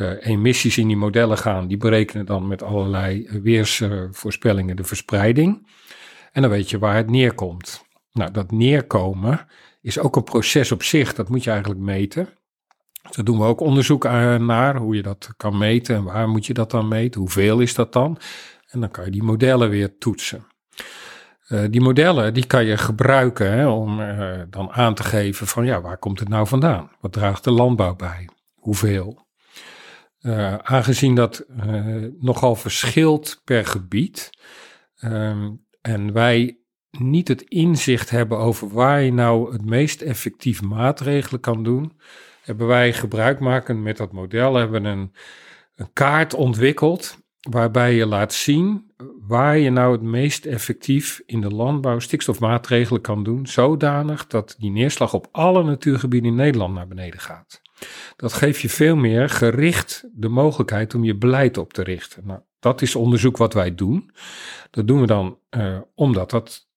uh, 0.00 0.26
emissies 0.26 0.78
in 0.78 0.86
die 0.86 0.96
modellen 0.96 1.38
gaan, 1.38 1.66
die 1.66 1.76
berekenen 1.76 2.26
dan 2.26 2.48
met 2.48 2.62
allerlei 2.62 3.24
eh, 3.24 3.40
weersvoorspellingen 3.42 4.76
de 4.76 4.84
verspreiding. 4.84 5.66
En 6.32 6.42
dan 6.42 6.50
weet 6.50 6.70
je 6.70 6.78
waar 6.78 6.96
het 6.96 7.10
neerkomt. 7.10 7.84
Nou, 8.12 8.30
dat 8.30 8.50
neerkomen 8.50 9.46
is 9.80 9.98
ook 9.98 10.16
een 10.16 10.24
proces 10.24 10.72
op 10.72 10.82
zich, 10.82 11.14
dat 11.14 11.28
moet 11.28 11.44
je 11.44 11.50
eigenlijk 11.50 11.80
meten. 11.80 12.28
Daar 13.02 13.24
doen 13.24 13.38
we 13.38 13.44
ook 13.44 13.60
onderzoek 13.60 14.04
naar, 14.38 14.76
hoe 14.76 14.94
je 14.94 15.02
dat 15.02 15.32
kan 15.36 15.58
meten 15.58 15.96
en 15.96 16.04
waar 16.04 16.28
moet 16.28 16.46
je 16.46 16.54
dat 16.54 16.70
dan 16.70 16.88
meten, 16.88 17.20
hoeveel 17.20 17.60
is 17.60 17.74
dat 17.74 17.92
dan? 17.92 18.18
En 18.68 18.80
dan 18.80 18.90
kan 18.90 19.04
je 19.04 19.10
die 19.10 19.22
modellen 19.22 19.70
weer 19.70 19.98
toetsen. 19.98 20.46
Uh, 21.48 21.64
die 21.70 21.80
modellen 21.80 22.34
die 22.34 22.46
kan 22.46 22.64
je 22.64 22.76
gebruiken 22.76 23.52
hè, 23.52 23.68
om 23.68 24.00
uh, 24.00 24.40
dan 24.50 24.70
aan 24.70 24.94
te 24.94 25.02
geven 25.02 25.46
van 25.46 25.64
ja, 25.64 25.80
waar 25.80 25.98
komt 25.98 26.18
het 26.18 26.28
nou 26.28 26.46
vandaan? 26.46 26.90
Wat 27.00 27.12
draagt 27.12 27.44
de 27.44 27.50
landbouw 27.50 27.96
bij? 27.96 28.28
Hoeveel? 28.54 29.26
Uh, 30.20 30.54
aangezien 30.54 31.14
dat 31.14 31.44
nogal 32.18 32.54
verschilt 32.54 33.40
per 33.44 33.66
gebied 33.66 34.30
um, 35.04 35.64
en 35.80 36.12
wij 36.12 36.58
niet 36.90 37.28
het 37.28 37.42
inzicht 37.42 38.10
hebben 38.10 38.38
over 38.38 38.68
waar 38.68 39.02
je 39.02 39.12
nou 39.12 39.52
het 39.52 39.64
meest 39.64 40.00
effectief 40.00 40.62
maatregelen 40.62 41.40
kan 41.40 41.62
doen, 41.62 42.00
hebben 42.42 42.66
wij 42.66 42.92
gebruikmakend 42.92 43.80
met 43.82 43.96
dat 43.96 44.12
model 44.12 44.54
hebben 44.54 44.84
een, 44.84 45.12
een 45.74 45.92
kaart 45.92 46.34
ontwikkeld 46.34 47.18
waarbij 47.40 47.94
je 47.94 48.06
laat 48.06 48.32
zien 48.32 48.92
waar 49.26 49.58
je 49.58 49.70
nou 49.70 49.92
het 49.92 50.02
meest 50.02 50.44
effectief 50.44 51.22
in 51.26 51.40
de 51.40 51.50
landbouw 51.50 51.98
stikstofmaatregelen 51.98 53.00
kan 53.00 53.22
doen, 53.22 53.46
zodanig 53.46 54.26
dat 54.26 54.54
die 54.58 54.70
neerslag 54.70 55.14
op 55.14 55.28
alle 55.30 55.64
natuurgebieden 55.64 56.30
in 56.30 56.36
Nederland 56.36 56.74
naar 56.74 56.88
beneden 56.88 57.20
gaat. 57.20 57.60
Dat 58.16 58.32
geeft 58.32 58.60
je 58.60 58.68
veel 58.68 58.96
meer 58.96 59.28
gericht 59.28 60.04
de 60.12 60.28
mogelijkheid 60.28 60.94
om 60.94 61.04
je 61.04 61.16
beleid 61.16 61.58
op 61.58 61.72
te 61.72 61.82
richten. 61.82 62.26
Nou, 62.26 62.40
dat 62.58 62.82
is 62.82 62.94
onderzoek 62.94 63.36
wat 63.36 63.54
wij 63.54 63.74
doen. 63.74 64.10
Dat 64.70 64.86
doen 64.86 65.00
we 65.00 65.06
dan 65.06 65.38
omdat 65.94 66.30
dat 66.30 66.68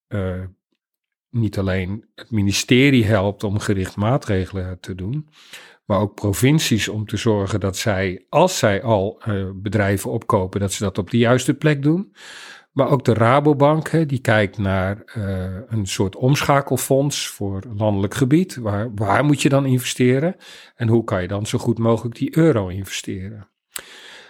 niet 1.34 1.58
alleen 1.58 2.06
het 2.16 2.32
ministerie 2.32 3.06
helpt 3.06 3.44
om 3.44 3.60
gericht 3.60 3.96
maatregelen 3.96 4.80
te 4.80 4.96
doen, 4.96 5.30
maar 5.86 6.00
ook 6.00 6.16
provincies 6.16 6.88
om 6.88 7.06
te 7.06 7.18
zorgen 7.18 7.60
dat 7.60 7.78
zij, 7.78 8.25
als 8.30 8.58
zij 8.58 8.84
al 8.84 9.22
uh, 9.28 9.50
bedrijven 9.56 10.12
opkopen, 10.12 10.60
dat 10.60 10.74
ze 10.74 10.84
dat 10.84 10.98
op 10.98 11.10
de 11.10 11.18
juiste 11.18 11.54
plek 11.54 11.84
doen. 11.84 12.16
Maar 12.72 12.90
ook 12.90 13.06
de 13.06 13.13
Rabobank, 13.13 13.90
hè, 13.90 14.06
die 14.06 14.20
kijkt 14.20 14.58
naar 14.58 15.04
uh, 15.18 15.46
een 15.68 15.86
soort 15.86 16.16
omschakelfonds 16.16 17.28
voor 17.28 17.63
landelijk 17.75 18.13
gebied. 18.13 18.56
Waar, 18.56 18.94
waar 18.96 19.25
moet 19.25 19.42
je 19.42 19.50
dan 19.50 19.66
investeren? 19.66 20.36
En 20.75 20.88
hoe 20.88 21.04
kan 21.04 21.22
je 21.22 21.28
dan 21.28 21.46
zo 21.46 21.58
goed 21.58 21.78
mogelijk 21.78 22.16
die 22.16 22.38
euro 22.38 22.68
investeren? 22.68 23.50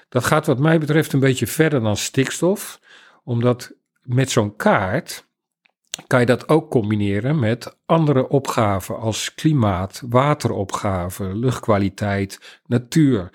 Dat 0.10 0.24
gaat 0.24 0.46
wat 0.46 0.60
mij 0.60 0.80
betreft 0.80 1.14
een 1.14 1.20
beetje 1.20 1.48
verder 1.48 1.82
dan 1.82 1.98
stikstof, 1.98 2.80
omdat 3.24 3.74
met 4.02 4.32
zo'n 4.32 4.56
kaart 4.56 5.28
kan 6.08 6.20
je 6.20 6.26
dat 6.26 6.50
ook 6.50 6.70
combineren 6.70 7.40
met 7.40 7.78
andere 7.86 8.28
opgaven 8.28 9.00
als 9.00 9.34
klimaat, 9.34 10.02
wateropgave, 10.10 11.36
luchtkwaliteit, 11.36 12.62
natuur. 12.66 13.30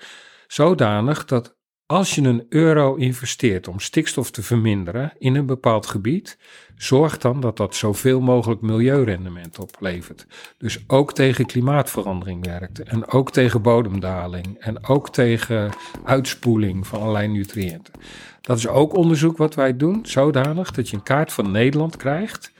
Zodanig 0.47 1.25
dat 1.25 1.57
als 1.91 2.15
je 2.15 2.21
een 2.21 2.45
euro 2.49 2.95
investeert 2.95 3.67
om 3.67 3.79
stikstof 3.79 4.31
te 4.31 4.43
verminderen 4.43 5.13
in 5.17 5.35
een 5.35 5.45
bepaald 5.45 5.85
gebied, 5.85 6.37
zorg 6.77 7.17
dan 7.17 7.39
dat 7.39 7.57
dat 7.57 7.75
zoveel 7.75 8.21
mogelijk 8.21 8.61
milieurendement 8.61 9.59
oplevert. 9.59 10.25
Dus 10.57 10.83
ook 10.87 11.13
tegen 11.13 11.45
klimaatverandering 11.45 12.45
werkt 12.45 12.83
en 12.83 13.07
ook 13.11 13.31
tegen 13.31 13.61
bodemdaling 13.61 14.57
en 14.59 14.87
ook 14.87 15.09
tegen 15.09 15.71
uitspoeling 16.03 16.87
van 16.87 16.99
allerlei 16.99 17.27
nutriënten. 17.27 17.93
Dat 18.41 18.57
is 18.57 18.67
ook 18.67 18.95
onderzoek 18.95 19.37
wat 19.37 19.55
wij 19.55 19.77
doen, 19.77 19.99
zodanig 20.03 20.71
dat 20.71 20.89
je 20.89 20.95
een 20.95 21.03
kaart 21.03 21.33
van 21.33 21.51
Nederland 21.51 21.97
krijgt 21.97 22.51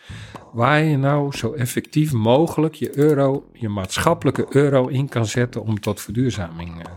waar 0.51 0.83
je 0.83 0.97
nou 0.97 1.37
zo 1.37 1.53
effectief 1.53 2.13
mogelijk 2.13 2.75
je 2.75 2.97
euro, 2.97 3.49
je 3.53 3.69
maatschappelijke 3.69 4.45
euro 4.49 4.87
in 4.87 5.09
kan 5.09 5.25
zetten 5.25 5.63
om 5.63 5.79
tot 5.79 6.01
verduurzaming 6.01 6.83
eh. 6.83 6.91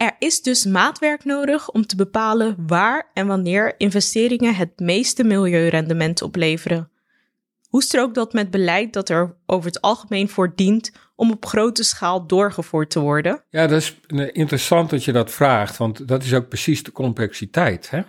Er 0.00 0.16
is 0.18 0.42
dus 0.42 0.64
maatwerk 0.64 1.24
nodig 1.24 1.70
om 1.70 1.86
te 1.86 1.96
bepalen 1.96 2.54
waar 2.66 3.10
en 3.14 3.26
wanneer 3.26 3.74
investeringen 3.78 4.54
het 4.54 4.78
meeste 4.78 5.24
milieurendement 5.24 6.22
opleveren. 6.22 6.90
Hoe 7.68 7.82
strookt 7.82 8.14
dat 8.14 8.32
met 8.32 8.50
beleid 8.50 8.92
dat 8.92 9.08
er 9.08 9.36
over 9.46 9.66
het 9.66 9.80
algemeen 9.80 10.28
voor 10.28 10.54
dient 10.54 10.92
om 11.16 11.30
op 11.30 11.46
grote 11.46 11.82
schaal 11.82 12.26
doorgevoerd 12.26 12.90
te 12.90 13.00
worden? 13.00 13.44
Ja, 13.50 13.66
dat 13.66 13.80
is 13.80 14.00
interessant 14.32 14.90
dat 14.90 15.04
je 15.04 15.12
dat 15.12 15.30
vraagt, 15.30 15.76
want 15.76 16.08
dat 16.08 16.22
is 16.22 16.34
ook 16.34 16.48
precies 16.48 16.82
de 16.82 16.92
complexiteit. 16.92 17.90
Hè? 17.90 18.02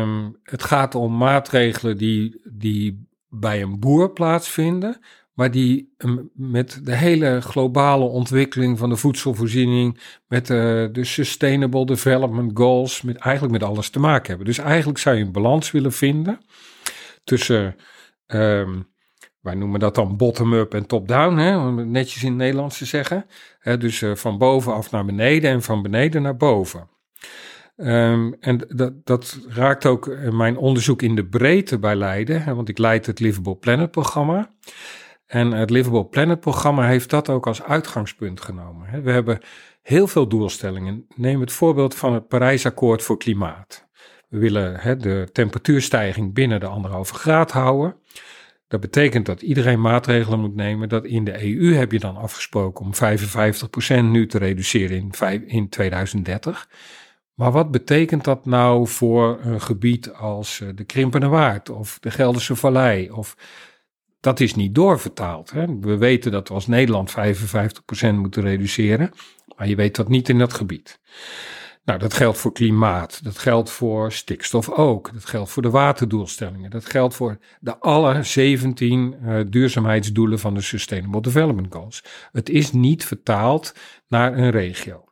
Um, 0.00 0.38
het 0.42 0.62
gaat 0.62 0.94
om 0.94 1.16
maatregelen 1.16 1.96
die, 1.96 2.40
die 2.52 3.08
bij 3.28 3.62
een 3.62 3.80
boer 3.80 4.12
plaatsvinden, 4.12 5.00
maar 5.36 5.50
die 5.50 5.94
met 6.34 6.80
de 6.82 6.94
hele 6.94 7.40
globale 7.40 8.04
ontwikkeling 8.04 8.78
van 8.78 8.88
de 8.88 8.96
voedselvoorziening, 8.96 10.00
met 10.28 10.46
de, 10.46 10.88
de 10.92 11.04
Sustainable 11.04 11.86
Development 11.86 12.50
Goals, 12.54 13.02
met, 13.02 13.16
eigenlijk 13.16 13.60
met 13.60 13.68
alles 13.68 13.90
te 13.90 13.98
maken 13.98 14.28
hebben. 14.28 14.46
Dus 14.46 14.58
eigenlijk 14.58 14.98
zou 14.98 15.16
je 15.16 15.24
een 15.24 15.32
balans 15.32 15.70
willen 15.70 15.92
vinden 15.92 16.40
tussen, 17.24 17.76
um, 18.26 18.88
wij 19.40 19.54
noemen 19.54 19.80
dat 19.80 19.94
dan 19.94 20.16
bottom-up 20.16 20.74
en 20.74 20.86
top-down, 20.86 21.56
om 21.56 21.90
netjes 21.90 22.22
in 22.22 22.28
het 22.28 22.38
Nederlands 22.38 22.78
te 22.78 22.84
zeggen. 22.84 23.26
dus 23.78 24.00
uh, 24.00 24.14
van 24.14 24.38
bovenaf 24.38 24.90
naar 24.90 25.04
beneden 25.04 25.50
en 25.50 25.62
van 25.62 25.82
beneden 25.82 26.22
naar 26.22 26.36
boven. 26.36 26.88
Um, 27.76 28.36
en 28.40 28.66
dat, 28.68 29.06
dat 29.06 29.38
raakt 29.48 29.86
ook 29.86 30.08
eh, 30.08 30.30
mijn 30.30 30.56
onderzoek 30.56 31.02
in 31.02 31.14
de 31.14 31.26
breedte 31.26 31.78
bij 31.78 31.96
Leiden, 31.96 32.42
hè, 32.42 32.54
want 32.54 32.68
ik 32.68 32.78
leid 32.78 33.06
het 33.06 33.20
Livable 33.20 33.56
Planet 33.56 33.90
programma. 33.90 34.54
En 35.26 35.52
het 35.52 35.70
Livable 35.70 36.04
Planet 36.04 36.40
programma 36.40 36.86
heeft 36.86 37.10
dat 37.10 37.28
ook 37.28 37.46
als 37.46 37.62
uitgangspunt 37.62 38.40
genomen. 38.40 39.02
We 39.02 39.10
hebben 39.10 39.40
heel 39.82 40.06
veel 40.06 40.28
doelstellingen. 40.28 41.06
Neem 41.14 41.40
het 41.40 41.52
voorbeeld 41.52 41.94
van 41.94 42.12
het 42.12 42.28
Parijsakkoord 42.28 43.02
voor 43.02 43.18
klimaat. 43.18 43.88
We 44.28 44.38
willen 44.38 44.98
de 45.00 45.28
temperatuurstijging 45.32 46.34
binnen 46.34 46.60
de 46.60 46.66
anderhalve 46.66 47.14
graad 47.14 47.52
houden. 47.52 47.96
Dat 48.68 48.80
betekent 48.80 49.26
dat 49.26 49.42
iedereen 49.42 49.80
maatregelen 49.80 50.40
moet 50.40 50.54
nemen. 50.54 50.88
Dat 50.88 51.04
in 51.04 51.24
de 51.24 51.44
EU 51.44 51.74
heb 51.74 51.92
je 51.92 51.98
dan 51.98 52.16
afgesproken 52.16 52.84
om 52.84 52.92
55% 52.94 54.04
nu 54.04 54.26
te 54.26 54.38
reduceren 54.38 54.96
in, 54.96 55.48
in 55.48 55.68
2030. 55.68 56.68
Maar 57.34 57.52
wat 57.52 57.70
betekent 57.70 58.24
dat 58.24 58.46
nou 58.46 58.88
voor 58.88 59.38
een 59.42 59.60
gebied 59.60 60.12
als 60.12 60.60
eh, 60.60 60.68
de 60.74 60.84
Krimpende 60.84 61.26
Waard 61.26 61.70
of 61.70 61.98
de 61.98 62.10
Gelderse 62.10 62.56
Vallei? 62.56 63.10
Of, 63.10 63.36
dat 64.26 64.40
is 64.40 64.54
niet 64.54 64.74
doorvertaald. 64.74 65.50
Hè? 65.50 65.78
We 65.78 65.96
weten 65.96 66.32
dat 66.32 66.48
we 66.48 66.54
als 66.54 66.66
Nederland 66.66 67.10
55% 67.10 67.14
moeten 68.14 68.42
reduceren, 68.42 69.10
maar 69.56 69.68
je 69.68 69.76
weet 69.76 69.96
dat 69.96 70.08
niet 70.08 70.28
in 70.28 70.38
dat 70.38 70.52
gebied. 70.52 71.00
Nou, 71.84 71.98
dat 71.98 72.14
geldt 72.14 72.38
voor 72.38 72.52
klimaat, 72.52 73.24
dat 73.24 73.38
geldt 73.38 73.70
voor 73.70 74.12
stikstof 74.12 74.70
ook, 74.70 75.12
dat 75.12 75.24
geldt 75.24 75.50
voor 75.50 75.62
de 75.62 75.70
waterdoelstellingen, 75.70 76.70
dat 76.70 76.84
geldt 76.84 77.14
voor 77.14 77.38
de 77.60 77.78
alle 77.78 78.22
17 78.22 79.16
uh, 79.22 79.40
eh, 79.40 79.46
duurzaamheidsdoelen 79.50 80.38
van 80.38 80.54
de 80.54 80.60
Sustainable 80.60 81.20
Development 81.20 81.74
Goals. 81.74 82.04
Het 82.32 82.48
is 82.48 82.72
niet 82.72 83.04
vertaald 83.04 83.74
naar 84.08 84.38
een 84.38 84.50
regio. 84.50 85.04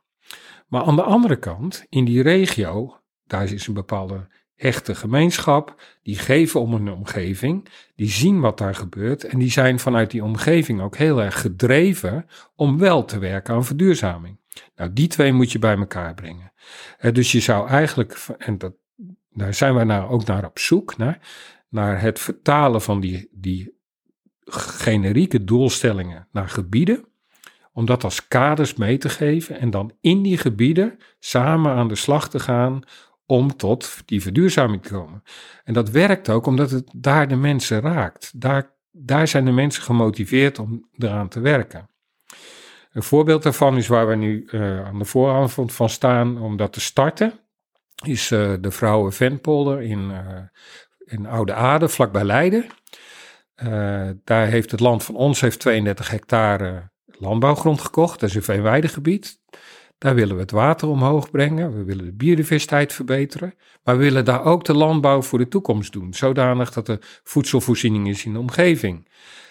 Maar 0.67 0.83
aan 0.83 0.95
de 0.95 1.03
andere 1.03 1.35
kant, 1.35 1.85
in 1.89 2.05
die 2.05 2.21
regio, 2.21 2.99
daar 3.23 3.51
is 3.51 3.67
een 3.67 3.73
bepaalde 3.73 4.27
hechte 4.55 4.95
gemeenschap, 4.95 5.81
die 6.03 6.17
geven 6.17 6.59
om 6.59 6.73
een 6.73 6.91
omgeving, 6.91 7.69
die 7.95 8.09
zien 8.09 8.39
wat 8.39 8.57
daar 8.57 8.75
gebeurt 8.75 9.23
en 9.23 9.39
die 9.39 9.51
zijn 9.51 9.79
vanuit 9.79 10.11
die 10.11 10.23
omgeving 10.23 10.81
ook 10.81 10.97
heel 10.97 11.21
erg 11.21 11.41
gedreven 11.41 12.25
om 12.55 12.77
wel 12.77 13.05
te 13.05 13.19
werken 13.19 13.53
aan 13.53 13.65
verduurzaming. 13.65 14.39
Nou, 14.75 14.93
die 14.93 15.07
twee 15.07 15.33
moet 15.33 15.51
je 15.51 15.59
bij 15.59 15.77
elkaar 15.77 16.13
brengen. 16.13 16.51
dus 17.11 17.31
je 17.31 17.39
zou 17.39 17.67
eigenlijk, 17.67 18.25
en 18.37 18.57
dat, 18.57 18.73
daar 19.29 19.53
zijn 19.53 19.73
wij 19.73 19.83
nou 19.83 20.09
ook 20.09 20.25
naar 20.25 20.45
op 20.45 20.59
zoek, 20.59 20.97
naar, 20.97 21.19
naar 21.69 22.01
het 22.01 22.19
vertalen 22.19 22.81
van 22.81 22.99
die, 22.99 23.29
die 23.31 23.73
generieke 24.45 25.43
doelstellingen 25.43 26.27
naar 26.31 26.49
gebieden 26.49 27.05
om 27.73 27.85
dat 27.85 28.03
als 28.03 28.27
kaders 28.27 28.73
mee 28.73 28.97
te 28.97 29.09
geven 29.09 29.59
en 29.59 29.69
dan 29.69 29.91
in 30.01 30.21
die 30.21 30.37
gebieden 30.37 30.97
samen 31.19 31.71
aan 31.71 31.87
de 31.87 31.95
slag 31.95 32.29
te 32.29 32.39
gaan 32.39 32.81
om 33.25 33.55
tot 33.55 33.97
die 34.05 34.21
verduurzaming 34.21 34.83
te 34.83 34.89
komen. 34.89 35.23
En 35.63 35.73
dat 35.73 35.89
werkt 35.89 36.29
ook 36.29 36.45
omdat 36.45 36.71
het 36.71 36.89
daar 36.95 37.27
de 37.27 37.35
mensen 37.35 37.81
raakt. 37.81 38.41
Daar, 38.41 38.75
daar 38.91 39.27
zijn 39.27 39.45
de 39.45 39.51
mensen 39.51 39.83
gemotiveerd 39.83 40.59
om 40.59 40.89
eraan 40.97 41.27
te 41.27 41.39
werken. 41.39 41.89
Een 42.91 43.03
voorbeeld 43.03 43.43
daarvan 43.43 43.77
is 43.77 43.87
waar 43.87 44.07
we 44.07 44.15
nu 44.15 44.47
uh, 44.51 44.85
aan 44.85 44.99
de 44.99 45.05
vooravond 45.05 45.73
van 45.73 45.89
staan 45.89 46.41
om 46.41 46.57
dat 46.57 46.73
te 46.73 46.81
starten. 46.81 47.33
Is 48.03 48.31
uh, 48.31 48.53
de 48.61 48.71
Vrouwen 48.71 49.13
Venpolder 49.13 49.81
in, 49.81 50.09
uh, 50.09 50.41
in 51.05 51.25
Oude 51.25 51.53
Aarde, 51.53 51.89
vlakbij 51.89 52.23
Leiden. 52.23 52.65
daar 54.23 54.47
heeft 54.47 54.71
het 54.71 54.79
land 54.79 55.03
van 55.03 55.15
ons 55.15 55.41
heeft 55.41 55.59
32 55.59 56.09
hectare 56.09 56.89
landbouwgrond 57.05 57.81
gekocht, 57.81 58.19
dat 58.19 58.29
is 58.29 58.35
een 58.35 58.43
veenweidegebied. 58.43 59.39
Daar 60.05 60.15
willen 60.15 60.35
we 60.35 60.41
het 60.41 60.51
water 60.51 60.87
omhoog 60.87 61.31
brengen, 61.31 61.77
we 61.77 61.83
willen 61.83 62.05
de 62.05 62.11
biodiversiteit 62.11 62.93
verbeteren, 62.93 63.53
maar 63.83 63.97
we 63.97 64.03
willen 64.03 64.25
daar 64.25 64.43
ook 64.43 64.63
de 64.63 64.73
landbouw 64.73 65.21
voor 65.21 65.39
de 65.39 65.47
toekomst 65.47 65.93
doen, 65.93 66.13
zodanig 66.13 66.71
dat 66.71 66.87
er 66.87 66.99
voedselvoorziening 67.23 68.07
is 68.07 68.25
in 68.25 68.33
de 68.33 68.39
omgeving. 68.39 69.07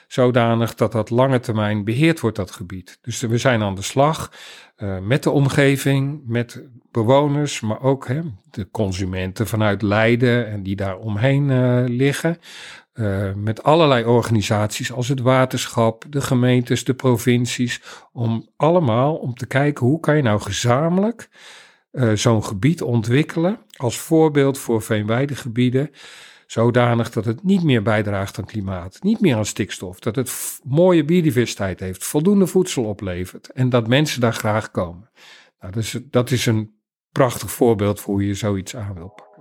Zodanig 0.08 0.74
dat 0.74 0.92
dat 0.92 1.10
lange 1.10 1.40
termijn 1.40 1.84
beheerd 1.84 2.20
wordt, 2.20 2.36
dat 2.36 2.50
gebied. 2.50 2.98
Dus 3.02 3.20
we 3.20 3.38
zijn 3.38 3.62
aan 3.62 3.74
de 3.74 3.82
slag 3.82 4.32
uh, 4.78 4.98
met 4.98 5.22
de 5.22 5.30
omgeving, 5.30 6.22
met 6.26 6.62
bewoners, 6.90 7.60
maar 7.60 7.80
ook 7.80 8.08
hè, 8.08 8.20
de 8.50 8.68
consumenten 8.70 9.46
vanuit 9.46 9.82
Leiden 9.82 10.46
en 10.46 10.62
die 10.62 10.76
daar 10.76 10.96
omheen 10.96 11.48
uh, 11.48 11.84
liggen. 11.86 12.38
Uh, 12.94 13.32
met 13.34 13.62
allerlei 13.62 14.04
organisaties 14.04 14.92
als 14.92 15.08
het 15.08 15.20
waterschap, 15.20 16.04
de 16.08 16.20
gemeentes, 16.20 16.84
de 16.84 16.94
provincies, 16.94 17.82
om 18.12 18.48
allemaal 18.56 19.14
om 19.14 19.34
te 19.34 19.46
kijken 19.46 19.86
hoe 19.86 20.00
kan 20.00 20.16
je 20.16 20.22
nou 20.22 20.40
gezamenlijk 20.40 21.28
uh, 21.94 22.12
zo'n 22.12 22.44
gebied 22.44 22.82
ontwikkelen 22.82 23.58
als 23.76 23.98
voorbeeld 23.98 24.58
voor 24.58 24.82
veenweidegebieden, 24.82 25.90
zodanig 26.46 27.10
dat 27.10 27.24
het 27.24 27.44
niet 27.44 27.62
meer 27.62 27.82
bijdraagt 27.82 28.38
aan 28.38 28.44
klimaat, 28.44 29.02
niet 29.02 29.20
meer 29.20 29.36
aan 29.36 29.46
stikstof, 29.46 29.98
dat 29.98 30.16
het 30.16 30.60
mooie 30.64 31.04
biodiversiteit 31.04 31.80
heeft, 31.80 32.04
voldoende 32.04 32.46
voedsel 32.46 32.84
oplevert 32.84 33.50
en 33.50 33.68
dat 33.68 33.88
mensen 33.88 34.20
daar 34.20 34.34
graag 34.34 34.70
komen. 34.70 35.10
Nou, 35.60 35.72
dus, 35.72 35.98
dat 36.10 36.30
is 36.30 36.46
een 36.46 36.74
prachtig 37.12 37.50
voorbeeld 37.50 38.00
voor 38.00 38.14
hoe 38.14 38.26
je 38.26 38.34
zoiets 38.34 38.76
aan 38.76 38.94
wil 38.94 39.08
pakken. 39.08 39.33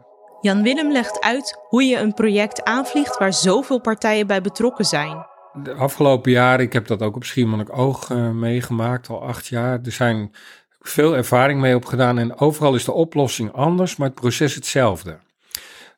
Jan 0.43 0.63
Willem 0.63 0.91
legt 0.91 1.21
uit 1.21 1.59
hoe 1.67 1.83
je 1.83 1.97
een 1.97 2.13
project 2.13 2.63
aanvliegt 2.63 3.17
waar 3.17 3.33
zoveel 3.33 3.79
partijen 3.79 4.27
bij 4.27 4.41
betrokken 4.41 4.85
zijn. 4.85 5.25
De 5.63 5.73
afgelopen 5.73 6.31
jaren, 6.31 6.65
ik 6.65 6.73
heb 6.73 6.87
dat 6.87 7.01
ook 7.01 7.15
op 7.15 7.23
Schiermonnikoog 7.23 8.09
uh, 8.09 8.29
meegemaakt, 8.29 9.09
al 9.09 9.23
acht 9.23 9.47
jaar. 9.47 9.79
Er 9.83 9.91
zijn 9.91 10.31
veel 10.79 11.15
ervaring 11.15 11.59
mee 11.59 11.75
opgedaan 11.75 12.17
en 12.17 12.37
overal 12.39 12.75
is 12.75 12.85
de 12.85 12.91
oplossing 12.91 13.51
anders, 13.51 13.95
maar 13.95 14.07
het 14.07 14.19
proces 14.19 14.55
hetzelfde. 14.55 15.19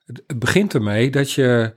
Het, 0.06 0.40
begint 0.40 0.74
ermee 0.74 1.10
dat 1.10 1.32
je 1.32 1.74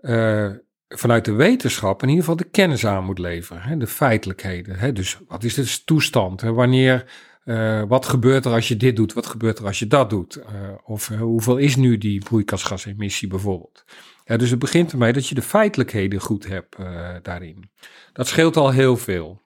uh, 0.00 0.50
vanuit 0.88 1.24
de 1.24 1.32
wetenschap 1.32 2.02
in 2.02 2.08
ieder 2.08 2.24
geval 2.24 2.38
de 2.38 2.50
kennis 2.50 2.86
aan 2.86 3.04
moet 3.04 3.18
leveren, 3.18 3.62
hè, 3.62 3.76
de 3.76 3.86
feitelijkheden. 3.86 4.78
Hè. 4.78 4.92
Dus 4.92 5.18
wat 5.28 5.44
is 5.44 5.54
de 5.54 5.84
toestand? 5.84 6.40
Hè? 6.40 6.52
Wanneer, 6.52 7.04
uh, 7.48 7.82
wat 7.88 8.06
gebeurt 8.06 8.44
er 8.44 8.52
als 8.52 8.68
je 8.68 8.76
dit 8.76 8.96
doet? 8.96 9.12
Wat 9.12 9.26
gebeurt 9.26 9.58
er 9.58 9.66
als 9.66 9.78
je 9.78 9.86
dat 9.86 10.10
doet? 10.10 10.36
Uh, 10.36 10.44
of 10.84 11.08
hoeveel 11.08 11.56
is 11.56 11.76
nu 11.76 11.98
die 11.98 12.18
broeikasgasemissie 12.18 13.28
bijvoorbeeld? 13.28 13.84
Dus 14.24 14.50
het 14.50 14.58
begint 14.58 14.92
ermee 14.92 15.12
dat 15.12 15.28
je 15.28 15.34
de 15.34 15.42
feitelijkheden 15.42 16.20
goed 16.20 16.46
hebt 16.46 16.76
daarin. 17.22 17.70
Dat 18.12 18.28
scheelt 18.28 18.56
al 18.56 18.70
heel 18.70 18.96
veel. 18.96 19.42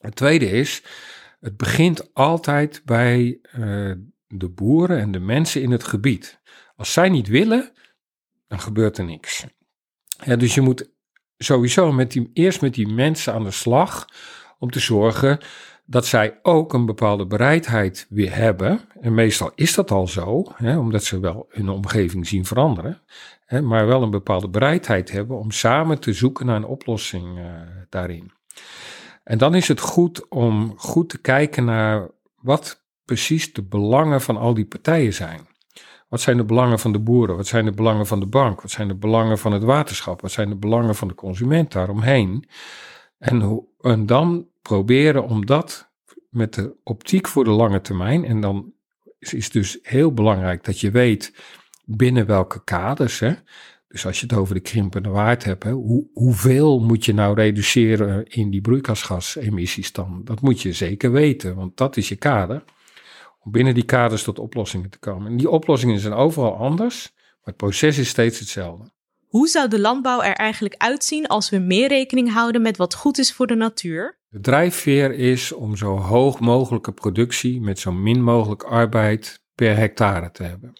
Het 0.00 0.16
tweede 0.16 0.50
is, 0.50 0.82
het 1.40 1.56
begint 1.56 2.14
altijd 2.14 2.82
bij 2.84 3.40
de 4.26 4.48
boeren 4.48 4.98
en 4.98 5.10
de 5.10 5.20
mensen 5.20 5.62
in 5.62 5.70
het 5.70 5.84
gebied. 5.84 6.40
Als 6.76 6.92
zij 6.92 7.08
niet 7.08 7.28
willen, 7.28 7.72
dan 8.46 8.60
gebeurt 8.60 8.98
er 8.98 9.04
niks. 9.04 9.46
Dus 10.38 10.54
je 10.54 10.60
moet 10.60 10.90
sowieso 11.38 11.92
met 11.92 12.20
eerst 12.32 12.60
met 12.60 12.74
die 12.74 12.88
mensen 12.88 13.32
aan 13.32 13.44
de 13.44 13.50
slag 13.50 14.08
om 14.58 14.70
te 14.70 14.80
zorgen 14.80 15.38
dat 15.90 16.06
zij 16.06 16.38
ook 16.42 16.72
een 16.72 16.86
bepaalde 16.86 17.26
bereidheid 17.26 18.06
weer 18.08 18.34
hebben. 18.34 18.80
En 19.00 19.14
meestal 19.14 19.52
is 19.54 19.74
dat 19.74 19.90
al 19.90 20.06
zo, 20.06 20.44
hè, 20.54 20.78
omdat 20.78 21.04
ze 21.04 21.20
wel 21.20 21.46
hun 21.48 21.68
omgeving 21.68 22.26
zien 22.26 22.44
veranderen. 22.44 23.00
Hè, 23.46 23.62
maar 23.62 23.86
wel 23.86 24.02
een 24.02 24.10
bepaalde 24.10 24.48
bereidheid 24.48 25.10
hebben 25.10 25.38
om 25.38 25.50
samen 25.50 26.00
te 26.00 26.12
zoeken 26.12 26.46
naar 26.46 26.56
een 26.56 26.64
oplossing 26.64 27.38
uh, 27.38 27.44
daarin. 27.88 28.32
En 29.24 29.38
dan 29.38 29.54
is 29.54 29.68
het 29.68 29.80
goed 29.80 30.28
om 30.28 30.74
goed 30.76 31.08
te 31.08 31.20
kijken 31.20 31.64
naar 31.64 32.10
wat 32.40 32.82
precies 33.04 33.52
de 33.52 33.62
belangen 33.62 34.20
van 34.20 34.36
al 34.36 34.54
die 34.54 34.66
partijen 34.66 35.14
zijn. 35.14 35.46
Wat 36.08 36.20
zijn 36.20 36.36
de 36.36 36.44
belangen 36.44 36.78
van 36.78 36.92
de 36.92 37.00
boeren? 37.00 37.36
Wat 37.36 37.46
zijn 37.46 37.64
de 37.64 37.72
belangen 37.72 38.06
van 38.06 38.20
de 38.20 38.26
bank? 38.26 38.60
Wat 38.60 38.70
zijn 38.70 38.88
de 38.88 38.96
belangen 38.96 39.38
van 39.38 39.52
het 39.52 39.62
waterschap? 39.62 40.20
Wat 40.20 40.30
zijn 40.30 40.48
de 40.48 40.56
belangen 40.56 40.94
van 40.94 41.08
de 41.08 41.14
consument 41.14 41.72
daaromheen? 41.72 42.48
En, 43.18 43.67
en 43.80 44.06
dan 44.06 44.48
proberen 44.62 45.24
om 45.24 45.46
dat 45.46 45.90
met 46.30 46.54
de 46.54 46.76
optiek 46.82 47.28
voor 47.28 47.44
de 47.44 47.50
lange 47.50 47.80
termijn. 47.80 48.24
En 48.24 48.40
dan 48.40 48.72
is, 49.18 49.34
is 49.34 49.50
dus 49.50 49.78
heel 49.82 50.12
belangrijk 50.12 50.64
dat 50.64 50.80
je 50.80 50.90
weet 50.90 51.34
binnen 51.84 52.26
welke 52.26 52.64
kaders. 52.64 53.18
Hè, 53.18 53.34
dus 53.88 54.06
als 54.06 54.20
je 54.20 54.26
het 54.26 54.34
over 54.34 54.54
de 54.54 54.60
krimpende 54.60 55.08
waard 55.08 55.44
hebt, 55.44 55.62
hè, 55.62 55.70
hoe, 55.70 56.08
hoeveel 56.12 56.80
moet 56.80 57.04
je 57.04 57.14
nou 57.14 57.34
reduceren 57.34 58.26
in 58.26 58.50
die 58.50 58.60
broeikasgasemissies 58.60 59.92
dan? 59.92 60.20
Dat 60.24 60.40
moet 60.40 60.62
je 60.62 60.72
zeker 60.72 61.12
weten, 61.12 61.54
want 61.54 61.76
dat 61.76 61.96
is 61.96 62.08
je 62.08 62.16
kader. 62.16 62.64
Om 63.40 63.52
binnen 63.52 63.74
die 63.74 63.84
kaders 63.84 64.22
tot 64.22 64.38
oplossingen 64.38 64.90
te 64.90 64.98
komen. 64.98 65.30
En 65.30 65.36
die 65.36 65.50
oplossingen 65.50 66.00
zijn 66.00 66.12
overal 66.12 66.56
anders, 66.56 67.12
maar 67.14 67.40
het 67.42 67.56
proces 67.56 67.98
is 67.98 68.08
steeds 68.08 68.38
hetzelfde. 68.38 68.90
Hoe 69.28 69.48
zou 69.48 69.68
de 69.68 69.80
landbouw 69.80 70.22
er 70.22 70.34
eigenlijk 70.34 70.74
uitzien 70.76 71.26
als 71.26 71.50
we 71.50 71.58
meer 71.58 71.88
rekening 71.88 72.32
houden 72.32 72.62
met 72.62 72.76
wat 72.76 72.94
goed 72.94 73.18
is 73.18 73.32
voor 73.32 73.46
de 73.46 73.54
natuur? 73.54 74.18
De 74.28 74.40
drijfveer 74.40 75.12
is 75.12 75.52
om 75.52 75.76
zo 75.76 75.96
hoog 75.96 76.40
mogelijke 76.40 76.92
productie 76.92 77.60
met 77.60 77.78
zo 77.78 77.92
min 77.92 78.22
mogelijk 78.22 78.62
arbeid 78.62 79.42
per 79.54 79.76
hectare 79.76 80.30
te 80.30 80.42
hebben. 80.42 80.72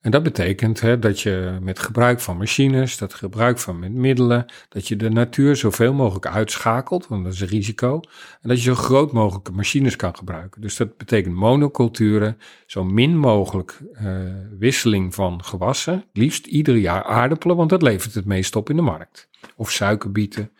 En 0.00 0.10
dat 0.10 0.22
betekent 0.22 0.80
hè, 0.80 0.98
dat 0.98 1.20
je 1.20 1.58
met 1.60 1.78
gebruik 1.78 2.20
van 2.20 2.36
machines, 2.36 2.98
dat 2.98 3.14
gebruik 3.14 3.58
van 3.58 4.00
middelen, 4.00 4.46
dat 4.68 4.88
je 4.88 4.96
de 4.96 5.10
natuur 5.10 5.56
zoveel 5.56 5.92
mogelijk 5.92 6.26
uitschakelt, 6.26 7.06
want 7.08 7.24
dat 7.24 7.32
is 7.32 7.40
een 7.40 7.48
risico. 7.48 8.00
En 8.40 8.48
dat 8.48 8.56
je 8.56 8.62
zo 8.62 8.74
groot 8.74 9.12
mogelijke 9.12 9.52
machines 9.52 9.96
kan 9.96 10.16
gebruiken. 10.16 10.60
Dus 10.60 10.76
dat 10.76 10.96
betekent 10.96 11.34
monoculturen, 11.34 12.38
zo 12.66 12.84
min 12.84 13.16
mogelijk 13.16 13.78
uh, 14.02 14.20
wisseling 14.58 15.14
van 15.14 15.44
gewassen. 15.44 16.04
Liefst 16.12 16.46
ieder 16.46 16.76
jaar 16.76 17.04
aardappelen, 17.04 17.56
want 17.56 17.70
dat 17.70 17.82
levert 17.82 18.14
het 18.14 18.24
meest 18.24 18.56
op 18.56 18.70
in 18.70 18.76
de 18.76 18.82
markt. 18.82 19.28
Of 19.56 19.70
suikerbieten. 19.70 20.50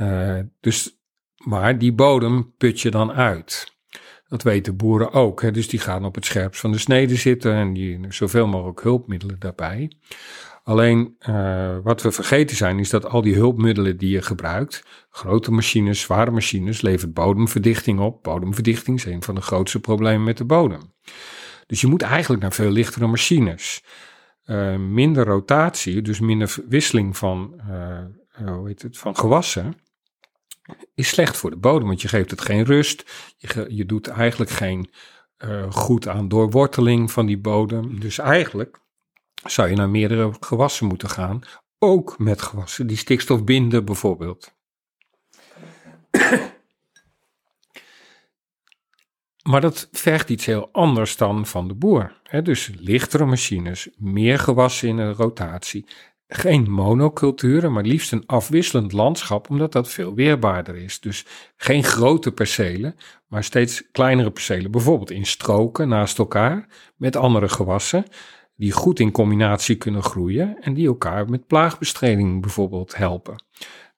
Uh, 0.00 0.38
dus, 0.60 0.98
maar 1.36 1.78
die 1.78 1.92
bodem 1.92 2.54
put 2.56 2.80
je 2.80 2.90
dan 2.90 3.12
uit. 3.12 3.78
Dat 4.30 4.42
weten 4.42 4.76
boeren 4.76 5.12
ook. 5.12 5.42
Hè? 5.42 5.50
Dus 5.50 5.68
die 5.68 5.80
gaan 5.80 6.04
op 6.04 6.14
het 6.14 6.24
scherpst 6.24 6.60
van 6.60 6.72
de 6.72 6.78
snede 6.78 7.16
zitten 7.16 7.54
en 7.54 7.72
die 7.72 8.00
zoveel 8.08 8.46
mogelijk 8.46 8.82
hulpmiddelen 8.82 9.36
daarbij. 9.38 9.92
Alleen 10.62 11.16
uh, 11.28 11.76
wat 11.82 12.02
we 12.02 12.12
vergeten 12.12 12.56
zijn, 12.56 12.78
is 12.78 12.90
dat 12.90 13.06
al 13.06 13.22
die 13.22 13.34
hulpmiddelen 13.34 13.96
die 13.96 14.10
je 14.10 14.22
gebruikt, 14.22 14.82
grote 15.10 15.50
machines, 15.50 16.00
zware 16.00 16.30
machines, 16.30 16.80
levert 16.80 17.14
bodemverdichting 17.14 18.00
op. 18.00 18.22
Bodemverdichting 18.22 18.96
is 18.96 19.04
een 19.04 19.22
van 19.22 19.34
de 19.34 19.40
grootste 19.40 19.80
problemen 19.80 20.24
met 20.24 20.36
de 20.36 20.44
bodem. 20.44 20.92
Dus 21.66 21.80
je 21.80 21.86
moet 21.86 22.02
eigenlijk 22.02 22.42
naar 22.42 22.52
veel 22.52 22.70
lichtere 22.70 23.06
machines. 23.06 23.84
Uh, 24.46 24.76
minder 24.76 25.26
rotatie, 25.26 26.02
dus 26.02 26.20
minder 26.20 26.56
wisseling 26.68 27.16
van, 27.16 27.60
uh, 27.68 28.48
hoe 28.54 28.68
heet 28.68 28.82
het, 28.82 28.98
van 28.98 29.16
gewassen 29.16 29.74
is 30.94 31.08
slecht 31.08 31.36
voor 31.36 31.50
de 31.50 31.56
bodem, 31.56 31.86
want 31.86 32.02
je 32.02 32.08
geeft 32.08 32.30
het 32.30 32.40
geen 32.40 32.64
rust. 32.64 33.10
Je, 33.36 33.66
je 33.68 33.86
doet 33.86 34.08
eigenlijk 34.08 34.50
geen 34.50 34.90
uh, 35.38 35.72
goed 35.72 36.08
aan 36.08 36.28
doorworteling 36.28 37.10
van 37.10 37.26
die 37.26 37.38
bodem. 37.38 38.00
Dus 38.00 38.18
eigenlijk 38.18 38.80
zou 39.44 39.68
je 39.68 39.76
naar 39.76 39.88
meerdere 39.88 40.32
gewassen 40.40 40.86
moeten 40.86 41.10
gaan. 41.10 41.40
Ook 41.78 42.18
met 42.18 42.42
gewassen 42.42 42.86
die 42.86 42.96
stikstof 42.96 43.44
binden, 43.44 43.84
bijvoorbeeld. 43.84 44.54
Maar 49.42 49.60
dat 49.60 49.88
vergt 49.92 50.30
iets 50.30 50.46
heel 50.46 50.68
anders 50.72 51.16
dan 51.16 51.46
van 51.46 51.68
de 51.68 51.74
boer. 51.74 52.20
dus 52.42 52.70
lichtere 52.78 53.24
machines, 53.24 53.88
meer 53.96 54.38
gewassen 54.38 54.88
in 54.88 54.98
een 54.98 55.14
rotatie 55.14 55.86
geen 56.32 56.70
monoculturen, 56.70 57.72
maar 57.72 57.82
liefst 57.82 58.12
een 58.12 58.26
afwisselend 58.26 58.92
landschap, 58.92 59.50
omdat 59.50 59.72
dat 59.72 59.88
veel 59.88 60.14
weerbaarder 60.14 60.76
is. 60.76 61.00
Dus 61.00 61.24
geen 61.56 61.84
grote 61.84 62.32
percelen, 62.32 62.96
maar 63.26 63.44
steeds 63.44 63.90
kleinere 63.92 64.30
percelen, 64.30 64.70
bijvoorbeeld 64.70 65.10
in 65.10 65.26
stroken 65.26 65.88
naast 65.88 66.18
elkaar 66.18 66.66
met 66.96 67.16
andere 67.16 67.48
gewassen, 67.48 68.04
die 68.56 68.72
goed 68.72 69.00
in 69.00 69.10
combinatie 69.10 69.76
kunnen 69.76 70.02
groeien 70.02 70.56
en 70.60 70.74
die 70.74 70.86
elkaar 70.86 71.28
met 71.28 71.46
plaagbestrijding 71.46 72.40
bijvoorbeeld 72.40 72.96
helpen. 72.96 73.44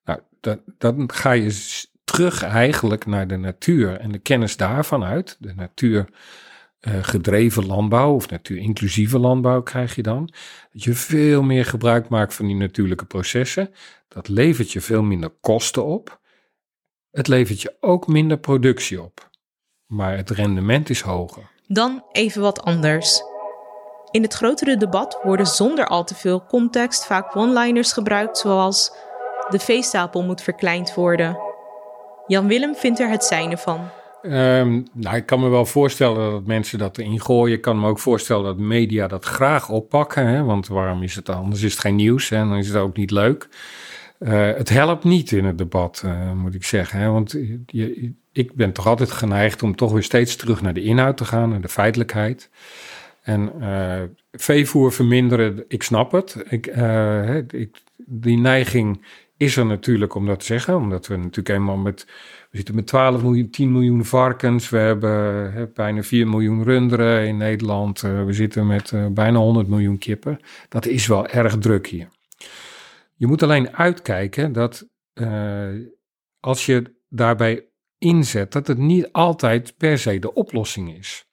Nou, 0.05 0.21
dat, 0.41 0.61
dan 0.79 1.11
ga 1.13 1.33
je 1.33 1.81
terug 2.05 2.43
eigenlijk 2.43 3.07
naar 3.07 3.27
de 3.27 3.37
natuur 3.37 4.01
en 4.01 4.13
de 4.13 4.19
kennis 4.19 4.57
daarvan 4.57 5.05
uit, 5.05 5.37
de 5.41 5.55
natuur 5.55 6.09
uh, 6.89 6.95
gedreven 7.01 7.67
landbouw 7.67 8.15
of 8.15 8.31
natuurinclusieve 8.31 9.19
landbouw 9.19 9.63
krijg 9.63 9.95
je 9.95 10.03
dan. 10.03 10.33
Dat 10.73 10.83
je 10.83 10.93
veel 10.95 11.43
meer 11.43 11.65
gebruik 11.65 12.09
maakt 12.09 12.35
van 12.35 12.47
die 12.47 12.57
natuurlijke 12.57 13.05
processen. 13.05 13.75
Dat 14.09 14.29
levert 14.29 14.73
je 14.73 14.81
veel 14.81 15.03
minder 15.03 15.31
kosten 15.41 15.85
op. 15.85 16.21
Het 17.11 17.29
levert 17.29 17.61
je 17.61 17.77
ook 17.81 18.07
minder 18.07 18.39
productie 18.39 19.03
op. 19.03 19.31
Maar 19.87 20.17
het 20.17 20.31
rendement 20.31 20.91
is 20.91 21.01
hoger. 21.01 21.51
Dan 21.67 22.05
even 22.13 22.43
wat 22.43 22.63
anders. 22.63 23.23
In 24.11 24.23
het 24.23 24.35
grotere 24.35 24.77
debat 24.77 25.19
worden 25.23 25.47
zonder 25.47 25.87
al 25.87 26.05
te 26.05 26.15
veel 26.15 26.45
context 26.45 27.07
vaak 27.07 27.37
one-liners 27.37 27.93
gebruikt, 27.93 28.39
zoals 28.39 28.93
de 29.49 29.59
veestapel 29.59 30.23
moet 30.23 30.43
verkleind 30.43 30.95
worden. 30.95 31.39
Jan 32.27 32.47
Willem 32.47 32.75
vindt 32.75 33.01
er 33.01 33.09
het 33.09 33.25
zijne 33.25 33.59
van. 33.59 33.91
Um, 34.25 34.87
nou, 34.93 35.17
ik 35.17 35.27
kan 35.27 35.41
me 35.41 35.49
wel 35.49 35.67
voorstellen 35.67 36.31
dat 36.31 36.47
mensen 36.47 36.79
dat 36.79 36.99
gooien. 37.03 37.57
Ik 37.57 37.63
kan 37.63 37.81
me 37.81 37.89
ook 37.89 37.99
voorstellen 37.99 38.45
dat 38.45 38.59
media 38.59 39.07
dat 39.07 39.25
graag 39.25 39.69
oppakken. 39.69 40.27
Hè? 40.27 40.43
Want 40.43 40.69
waarom 40.69 41.03
is 41.03 41.15
het 41.15 41.29
anders? 41.29 41.63
Is 41.63 41.73
het 41.73 41.81
geen 41.81 41.97
nieuws 41.97 42.31
en 42.31 42.49
dan 42.49 42.59
is 42.59 42.69
het 42.69 42.77
ook 42.77 42.97
niet 42.97 43.11
leuk. 43.11 43.49
Uh, 44.19 44.31
het 44.55 44.69
helpt 44.69 45.05
niet 45.05 45.33
in 45.33 45.45
het 45.45 45.59
debat, 45.59 46.03
uh, 46.05 46.33
moet 46.33 46.55
ik 46.55 46.65
zeggen. 46.65 46.99
Hè? 46.99 47.09
Want 47.09 47.37
je, 47.67 48.13
ik 48.33 48.55
ben 48.55 48.73
toch 48.73 48.87
altijd 48.87 49.11
geneigd 49.11 49.63
om 49.63 49.77
toch 49.77 49.93
weer 49.93 50.03
steeds 50.03 50.37
terug 50.37 50.63
naar 50.63 50.75
de 50.75 50.83
inhoud 50.83 51.17
te 51.17 51.25
gaan, 51.25 51.49
naar 51.49 51.61
de 51.61 51.69
feitelijkheid. 51.69 52.51
En 53.23 53.53
uh, 53.61 54.01
veevoer 54.33 54.93
verminderen, 54.93 55.65
ik 55.69 55.83
snap 55.83 56.13
het. 56.13 56.45
Ik, 56.49 56.67
ik, 57.51 57.77
die 57.97 58.39
neiging 58.39 59.05
is 59.43 59.57
er 59.57 59.67
natuurlijk 59.67 60.15
om 60.15 60.27
dat 60.27 60.39
te 60.39 60.45
zeggen, 60.45 60.77
omdat 60.77 61.07
we 61.07 61.17
natuurlijk 61.17 61.49
eenmaal 61.49 61.77
met 61.77 62.07
we 62.51 62.57
zitten 62.57 62.75
met 62.75 62.87
12 62.87 63.23
miljoen, 63.23 63.51
10 63.51 63.73
miljoen 63.73 64.05
varkens. 64.05 64.69
We 64.69 64.79
hebben 64.79 65.53
hè, 65.53 65.67
bijna 65.67 66.03
4 66.03 66.29
miljoen 66.29 66.63
runderen 66.63 67.27
in 67.27 67.37
Nederland. 67.37 68.03
Uh, 68.03 68.25
we 68.25 68.33
zitten 68.33 68.67
met 68.67 68.91
uh, 68.91 69.07
bijna 69.07 69.39
100 69.39 69.69
miljoen 69.69 69.99
kippen. 69.99 70.39
Dat 70.69 70.87
is 70.87 71.07
wel 71.07 71.27
erg 71.27 71.59
druk 71.59 71.87
hier. 71.87 72.09
Je 73.15 73.27
moet 73.27 73.43
alleen 73.43 73.77
uitkijken 73.77 74.53
dat 74.53 74.89
uh, 75.15 75.69
als 76.41 76.67
je 76.67 76.95
daarbij 77.09 77.65
inzet, 77.99 78.53
dat 78.53 78.67
het 78.67 78.79
niet 78.79 79.09
altijd 79.13 79.75
per 79.77 79.99
se 79.99 80.19
de 80.19 80.35
oplossing 80.35 80.97
is. 80.97 81.27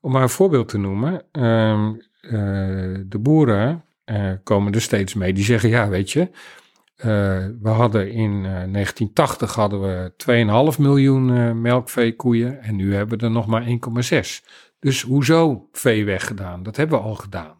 Om 0.00 0.12
maar 0.12 0.22
een 0.22 0.28
voorbeeld 0.28 0.68
te 0.68 0.78
noemen. 0.78 1.22
Ehm, 1.32 1.92
de 3.08 3.18
boeren 3.20 3.84
komen 4.42 4.72
er 4.72 4.80
steeds 4.80 5.14
mee. 5.14 5.32
Die 5.32 5.44
zeggen, 5.44 5.68
ja 5.68 5.88
weet 5.88 6.10
je, 6.10 6.30
we 7.02 7.68
hadden 7.68 8.10
in 8.10 8.42
1980 8.42 9.54
hadden 9.54 9.80
we 9.80 10.72
2,5 10.74 10.80
miljoen 10.80 11.60
melkveekoeien 11.60 12.62
en 12.62 12.76
nu 12.76 12.94
hebben 12.94 13.18
we 13.18 13.24
er 13.24 13.30
nog 13.30 13.46
maar 13.46 13.64
1,6. 13.66 13.70
Dus 14.78 15.02
hoezo 15.02 15.68
vee 15.72 16.04
weggedaan? 16.04 16.62
Dat 16.62 16.76
hebben 16.76 16.98
we 16.98 17.04
al 17.04 17.14
gedaan. 17.14 17.56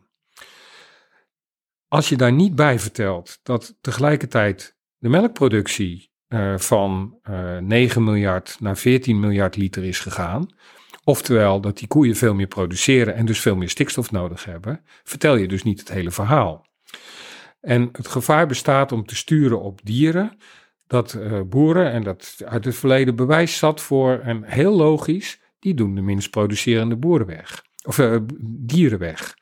Als 1.89 2.09
je 2.09 2.17
daar 2.17 2.33
niet 2.33 2.55
bij 2.55 2.79
vertelt 2.79 3.41
dat 3.43 3.77
tegelijkertijd 3.81 4.77
de 4.99 5.09
melkproductie 5.09 6.11
van 6.57 7.19
uh, 7.31 7.59
9 7.59 8.05
miljard 8.05 8.57
naar 8.61 8.77
14 8.77 9.21
miljard 9.21 9.57
liter 9.57 9.85
is 9.85 10.01
gegaan, 10.01 10.49
oftewel 11.05 11.61
dat 11.61 11.79
die 11.79 11.89
koeien 11.89 12.17
veel 12.17 12.35
meer 12.35 12.47
produceren 12.47 13.15
en 13.15 13.27
dus 13.27 13.41
veel 13.41 13.57
meer 13.57 13.71
stikstof 13.71 14.11
nodig 14.11 14.45
hebben, 14.45 14.85
vertel 15.05 15.37
je 15.37 15.49
dus 15.49 15.63
niet 15.63 15.81
het 15.81 15.89
hele 15.89 16.11
verhaal. 16.11 16.67
En 17.61 17.89
het 17.93 18.09
gevaar 18.09 18.47
bestaat 18.47 18.93
om 18.93 19.07
te 19.07 19.17
sturen 19.17 19.61
op 19.61 19.81
dieren, 19.85 20.37
dat 20.87 21.15
uh, 21.15 21.41
boeren, 21.41 21.93
en 21.93 22.03
dat 22.03 22.43
uit 22.45 22.65
het 22.65 22.75
verleden 22.75 23.17
bewijs 23.17 23.59
zat 23.59 23.81
voor, 23.81 24.19
en 24.19 24.43
heel 24.43 24.77
logisch, 24.77 25.41
die 25.59 25.75
doen 25.75 25.95
de 25.95 26.01
minst 26.01 26.31
producerende 26.31 26.97
boeren 26.97 27.27
weg. 27.27 27.65
Of 27.85 27.99
uh, 27.99 28.17
dieren 28.43 28.99
weg. 28.99 29.39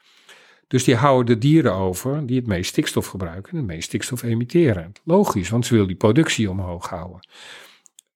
Dus 0.66 0.84
die 0.84 0.94
houden 0.94 1.26
de 1.34 1.38
dieren 1.40 1.72
over 1.72 2.26
die 2.26 2.36
het 2.36 2.46
meest 2.46 2.70
stikstof 2.70 3.06
gebruiken 3.06 3.52
en 3.52 3.58
het 3.58 3.66
meest 3.66 3.88
stikstof 3.88 4.22
emitteren. 4.22 4.92
Logisch, 5.04 5.48
want 5.48 5.66
ze 5.66 5.72
willen 5.72 5.88
die 5.88 5.96
productie 5.96 6.50
omhoog 6.50 6.88
houden. 6.88 7.28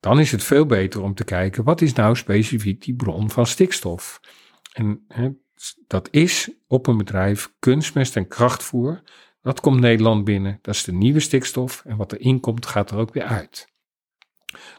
Dan 0.01 0.21
is 0.21 0.33
het 0.33 0.43
veel 0.43 0.67
beter 0.67 1.03
om 1.03 1.15
te 1.15 1.25
kijken 1.25 1.65
wat 1.65 1.81
is 1.81 1.93
nou 1.93 2.17
specifiek 2.17 2.83
die 2.83 2.95
bron 2.95 3.31
van 3.31 3.47
stikstof. 3.47 4.21
En 4.73 5.07
dat 5.87 6.09
is 6.11 6.51
op 6.67 6.87
een 6.87 6.97
bedrijf 6.97 7.53
kunstmest 7.59 8.17
en 8.17 8.29
krachtvoer. 8.29 9.03
Dat 9.43 9.61
komt 9.61 9.81
Nederland 9.81 10.25
binnen, 10.25 10.59
dat 10.63 10.75
is 10.75 10.85
de 10.85 10.93
nieuwe 10.93 11.21
stikstof 11.21 11.83
en 11.87 11.97
wat 11.97 12.13
erin 12.13 12.41
komt 12.41 12.67
gaat 12.67 12.91
er 12.91 12.99
ook 12.99 13.15
weer 13.15 13.25
uit. 13.25 13.71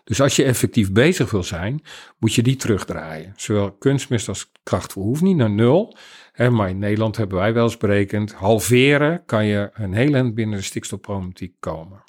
Dus 0.03 0.21
als 0.21 0.35
je 0.35 0.43
effectief 0.43 0.91
bezig 0.91 1.31
wil 1.31 1.43
zijn, 1.43 1.81
moet 2.19 2.33
je 2.33 2.43
die 2.43 2.55
terugdraaien. 2.55 3.33
Zowel 3.35 3.71
kunstmest 3.71 4.27
als 4.27 4.51
krachtvoer 4.63 5.03
hoeft 5.03 5.21
niet 5.21 5.35
naar 5.35 5.51
nul. 5.51 5.97
Hè, 6.31 6.49
maar 6.49 6.69
in 6.69 6.79
Nederland 6.79 7.17
hebben 7.17 7.37
wij 7.37 7.53
wel 7.53 7.63
eens 7.63 7.77
berekend, 7.77 8.33
halveren 8.33 9.25
kan 9.25 9.45
je 9.45 9.69
een 9.73 9.93
heel 9.93 10.13
eind 10.13 10.35
binnen 10.35 10.57
de 10.57 10.63
stikstofproblematiek 10.63 11.55
komen. 11.59 12.03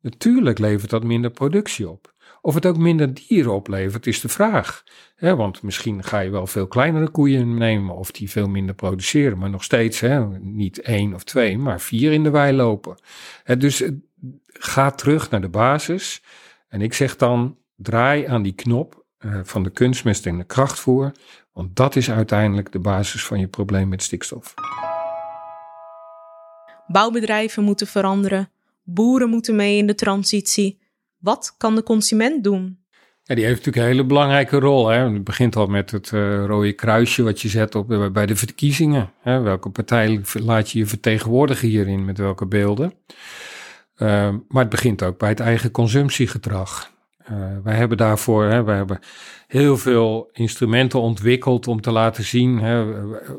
Natuurlijk 0.00 0.58
levert 0.58 0.90
dat 0.90 1.04
minder 1.04 1.30
productie 1.30 1.88
op. 1.88 2.14
Of 2.42 2.54
het 2.54 2.66
ook 2.66 2.76
minder 2.76 3.14
dieren 3.14 3.52
oplevert, 3.52 4.06
is 4.06 4.20
de 4.20 4.28
vraag. 4.28 4.84
want 5.18 5.62
misschien 5.62 6.04
ga 6.04 6.18
je 6.18 6.30
wel 6.30 6.46
veel 6.46 6.66
kleinere 6.66 7.08
koeien 7.08 7.54
nemen 7.54 7.96
of 7.96 8.10
die 8.10 8.30
veel 8.30 8.48
minder 8.48 8.74
produceren, 8.74 9.38
maar 9.38 9.50
nog 9.50 9.64
steeds 9.64 10.02
niet 10.40 10.80
één 10.80 11.14
of 11.14 11.24
twee, 11.24 11.58
maar 11.58 11.80
vier 11.80 12.12
in 12.12 12.22
de 12.22 12.30
wei 12.30 12.56
lopen. 12.56 12.96
dus 13.58 13.82
ga 14.46 14.90
terug 14.90 15.30
naar 15.30 15.40
de 15.40 15.48
basis. 15.48 16.22
En 16.68 16.80
ik 16.80 16.94
zeg 16.94 17.16
dan, 17.16 17.56
draai 17.76 18.26
aan 18.26 18.42
die 18.42 18.54
knop 18.54 19.04
uh, 19.20 19.40
van 19.42 19.62
de 19.62 19.70
kunstmest 19.70 20.26
en 20.26 20.38
de 20.38 20.44
krachtvoer, 20.44 21.12
want 21.52 21.76
dat 21.76 21.96
is 21.96 22.10
uiteindelijk 22.10 22.72
de 22.72 22.78
basis 22.78 23.24
van 23.24 23.40
je 23.40 23.48
probleem 23.48 23.88
met 23.88 24.02
stikstof. 24.02 24.54
Bouwbedrijven 26.86 27.64
moeten 27.64 27.86
veranderen, 27.86 28.50
boeren 28.82 29.28
moeten 29.28 29.56
mee 29.56 29.76
in 29.76 29.86
de 29.86 29.94
transitie. 29.94 30.79
Wat 31.20 31.54
kan 31.56 31.74
de 31.74 31.82
consument 31.82 32.44
doen? 32.44 32.78
Ja, 33.22 33.34
die 33.34 33.44
heeft 33.44 33.56
natuurlijk 33.56 33.86
een 33.86 33.92
hele 33.92 34.06
belangrijke 34.06 34.58
rol. 34.58 34.88
Hè. 34.88 35.12
Het 35.12 35.24
begint 35.24 35.56
al 35.56 35.66
met 35.66 35.90
het 35.90 36.10
uh, 36.10 36.44
rode 36.44 36.72
kruisje 36.72 37.22
wat 37.22 37.40
je 37.40 37.48
zet 37.48 37.74
op, 37.74 37.90
uh, 37.90 38.10
bij 38.10 38.26
de 38.26 38.36
verkiezingen. 38.36 39.12
Hè. 39.20 39.40
Welke 39.40 39.70
partij 39.70 40.22
laat 40.32 40.70
je 40.70 40.78
je 40.78 40.86
vertegenwoordigen 40.86 41.68
hierin, 41.68 42.04
met 42.04 42.18
welke 42.18 42.46
beelden? 42.46 42.92
Uh, 43.96 44.34
maar 44.48 44.62
het 44.62 44.68
begint 44.68 45.02
ook 45.02 45.18
bij 45.18 45.28
het 45.28 45.40
eigen 45.40 45.70
consumptiegedrag. 45.70 46.90
Uh, 47.30 47.36
wij 47.64 47.74
hebben 47.74 47.96
daarvoor, 47.96 48.44
hè, 48.44 48.64
wij 48.64 48.76
hebben 48.76 48.98
heel 49.46 49.76
veel 49.76 50.30
instrumenten 50.32 51.00
ontwikkeld 51.00 51.68
om 51.68 51.80
te 51.80 51.90
laten 51.90 52.24
zien 52.24 52.58
hè, 52.58 52.84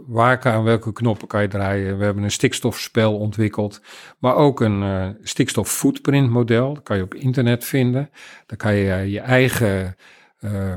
waar 0.08 0.44
aan 0.44 0.64
welke 0.64 0.94
knoppen 0.94 1.28
kan 1.28 1.42
je 1.42 1.48
draaien. 1.48 1.98
We 1.98 2.04
hebben 2.04 2.24
een 2.24 2.32
stikstofspel 2.32 3.18
ontwikkeld, 3.18 3.82
maar 4.20 4.36
ook 4.36 4.62
een 4.62 4.82
uh, 4.82 5.08
stikstof 5.22 5.70
footprint 5.70 6.30
model. 6.30 6.74
Dat 6.74 6.84
kan 6.84 6.98
je 6.98 7.04
op 7.04 7.14
internet 7.14 7.66
vinden. 7.66 8.10
Daar 8.46 8.58
kan 8.58 8.74
je 8.74 8.86
uh, 8.86 9.12
je 9.12 9.20
eigen 9.20 9.96
uh, 10.40 10.74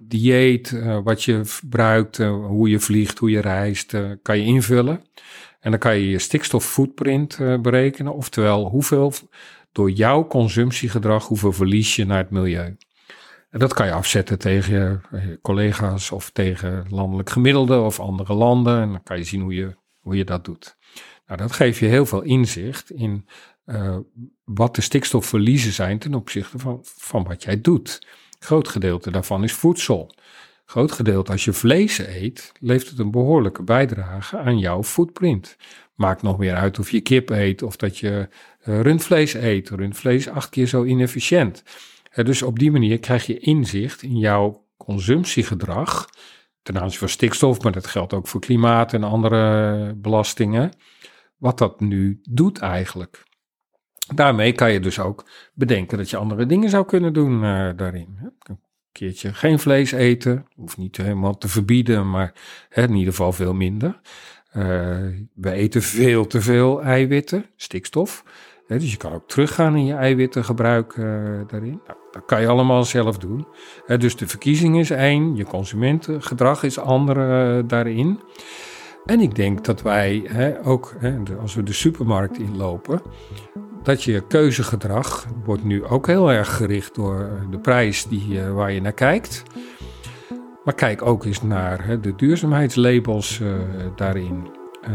dieet, 0.00 0.82
wat 1.04 1.24
je 1.24 1.44
verbruikt, 1.44 2.16
hoe 2.26 2.68
je 2.68 2.80
vliegt, 2.80 3.18
hoe 3.18 3.30
je 3.30 3.40
reist, 3.40 3.96
kan 4.22 4.38
je 4.38 4.44
invullen. 4.44 5.00
En 5.60 5.70
dan 5.70 5.80
kan 5.80 5.96
je 5.96 6.10
je 6.10 6.18
stikstoffootprint 6.18 7.38
berekenen, 7.62 8.14
oftewel 8.14 8.68
hoeveel 8.68 9.12
door 9.78 9.90
jouw 9.90 10.26
consumptiegedrag, 10.26 11.26
hoeveel 11.26 11.52
verlies 11.52 11.96
je 11.96 12.04
naar 12.04 12.18
het 12.18 12.30
milieu. 12.30 12.76
En 13.50 13.58
dat 13.58 13.74
kan 13.74 13.86
je 13.86 13.92
afzetten 13.92 14.38
tegen 14.38 14.72
je, 15.12 15.38
collega's 15.42 16.10
of 16.10 16.30
tegen 16.30 16.86
landelijk 16.90 17.30
gemiddelde 17.30 17.80
of 17.80 18.00
andere 18.00 18.34
landen. 18.34 18.80
En 18.80 18.90
dan 18.90 19.02
kan 19.02 19.16
je 19.16 19.24
zien 19.24 19.40
hoe 19.40 19.54
je, 19.54 19.76
hoe 19.98 20.16
je 20.16 20.24
dat 20.24 20.44
doet. 20.44 20.76
Nou, 21.26 21.40
dat 21.40 21.52
geeft 21.52 21.78
je 21.78 21.86
heel 21.86 22.06
veel 22.06 22.22
inzicht 22.22 22.90
in 22.90 23.28
uh, 23.66 23.96
wat 24.44 24.74
de 24.74 24.80
stikstofverliezen 24.80 25.72
zijn 25.72 25.98
ten 25.98 26.14
opzichte 26.14 26.58
van, 26.58 26.78
van 26.82 27.24
wat 27.24 27.42
jij 27.42 27.60
doet. 27.60 28.06
Groot 28.38 28.68
gedeelte 28.68 29.10
daarvan 29.10 29.44
is 29.44 29.52
voedsel. 29.52 30.14
Groot 30.68 30.92
gedeelte 30.92 31.32
als 31.32 31.44
je 31.44 31.52
vlees 31.52 31.98
eet, 31.98 32.52
levert 32.60 32.90
het 32.90 32.98
een 32.98 33.10
behoorlijke 33.10 33.62
bijdrage 33.62 34.38
aan 34.38 34.58
jouw 34.58 34.82
footprint. 34.82 35.56
Maakt 35.94 36.22
nog 36.22 36.38
meer 36.38 36.54
uit 36.54 36.78
of 36.78 36.90
je 36.90 37.00
kip 37.00 37.30
eet 37.30 37.62
of 37.62 37.76
dat 37.76 37.98
je 37.98 38.28
uh, 38.64 38.80
rundvlees 38.80 39.34
eet. 39.34 39.68
Rundvlees 39.68 40.28
acht 40.28 40.48
keer 40.48 40.66
zo 40.66 40.84
inefficiënt. 40.84 41.62
Uh, 42.14 42.24
dus 42.24 42.42
op 42.42 42.58
die 42.58 42.70
manier 42.70 42.98
krijg 42.98 43.26
je 43.26 43.38
inzicht 43.38 44.02
in 44.02 44.18
jouw 44.18 44.66
consumptiegedrag 44.76 46.08
ten 46.62 46.80
aanzien 46.80 46.98
van 46.98 47.08
stikstof, 47.08 47.62
maar 47.62 47.72
dat 47.72 47.86
geldt 47.86 48.12
ook 48.12 48.28
voor 48.28 48.40
klimaat 48.40 48.92
en 48.92 49.04
andere 49.04 49.94
belastingen. 49.94 50.72
Wat 51.36 51.58
dat 51.58 51.80
nu 51.80 52.20
doet 52.30 52.58
eigenlijk. 52.58 53.22
Daarmee 54.14 54.52
kan 54.52 54.72
je 54.72 54.80
dus 54.80 54.98
ook 54.98 55.28
bedenken 55.54 55.98
dat 55.98 56.10
je 56.10 56.16
andere 56.16 56.46
dingen 56.46 56.70
zou 56.70 56.86
kunnen 56.86 57.12
doen 57.12 57.32
uh, 57.32 57.70
daarin. 57.76 58.32
Keertje 58.92 59.34
geen 59.34 59.58
vlees 59.58 59.92
eten, 59.92 60.46
hoeft 60.54 60.76
niet 60.76 60.96
helemaal 60.96 61.38
te 61.38 61.48
verbieden, 61.48 62.10
maar 62.10 62.32
hè, 62.68 62.82
in 62.82 62.94
ieder 62.94 63.12
geval 63.12 63.32
veel 63.32 63.54
minder. 63.54 64.00
Uh, 64.56 64.64
we 65.34 65.50
eten 65.50 65.82
veel 65.82 66.26
te 66.26 66.40
veel 66.40 66.82
eiwitten, 66.82 67.46
stikstof. 67.56 68.24
dus 68.66 68.90
je 68.90 68.96
kan 68.96 69.12
ook 69.12 69.28
teruggaan 69.28 69.76
in 69.76 69.84
je 69.84 69.94
eiwittengebruik 69.94 70.96
uh, 70.96 71.04
daarin. 71.46 71.80
Nou, 71.86 71.98
dat 72.10 72.24
kan 72.26 72.40
je 72.40 72.48
allemaal 72.48 72.84
zelf 72.84 73.18
doen. 73.18 73.46
dus 73.98 74.16
de 74.16 74.28
verkiezing 74.28 74.78
is 74.78 74.90
één, 74.90 75.36
je 75.36 75.44
consumentengedrag 75.44 76.62
is 76.62 76.78
ander 76.78 77.16
uh, 77.16 77.62
daarin. 77.66 78.20
En 79.04 79.20
ik 79.20 79.34
denk 79.34 79.64
dat 79.64 79.82
wij 79.82 80.28
ook, 80.64 80.96
als 81.40 81.54
we 81.54 81.62
de 81.62 81.72
supermarkt 81.72 82.38
inlopen, 82.38 83.02
dat 83.82 84.02
je 84.02 84.20
keuzegedrag 84.20 85.26
wordt 85.44 85.64
nu 85.64 85.84
ook 85.84 86.06
heel 86.06 86.32
erg 86.32 86.56
gericht 86.56 86.94
door 86.94 87.30
de 87.50 87.58
prijs 87.58 88.06
die, 88.06 88.42
waar 88.42 88.72
je 88.72 88.80
naar 88.80 88.92
kijkt. 88.92 89.42
Maar 90.68 90.76
kijk 90.76 91.02
ook 91.02 91.24
eens 91.24 91.42
naar 91.42 91.84
hè, 91.84 92.00
de 92.00 92.14
duurzaamheidslabels 92.14 93.40
uh, 93.40 93.54
daarin. 93.96 94.46
Uh, 94.90 94.92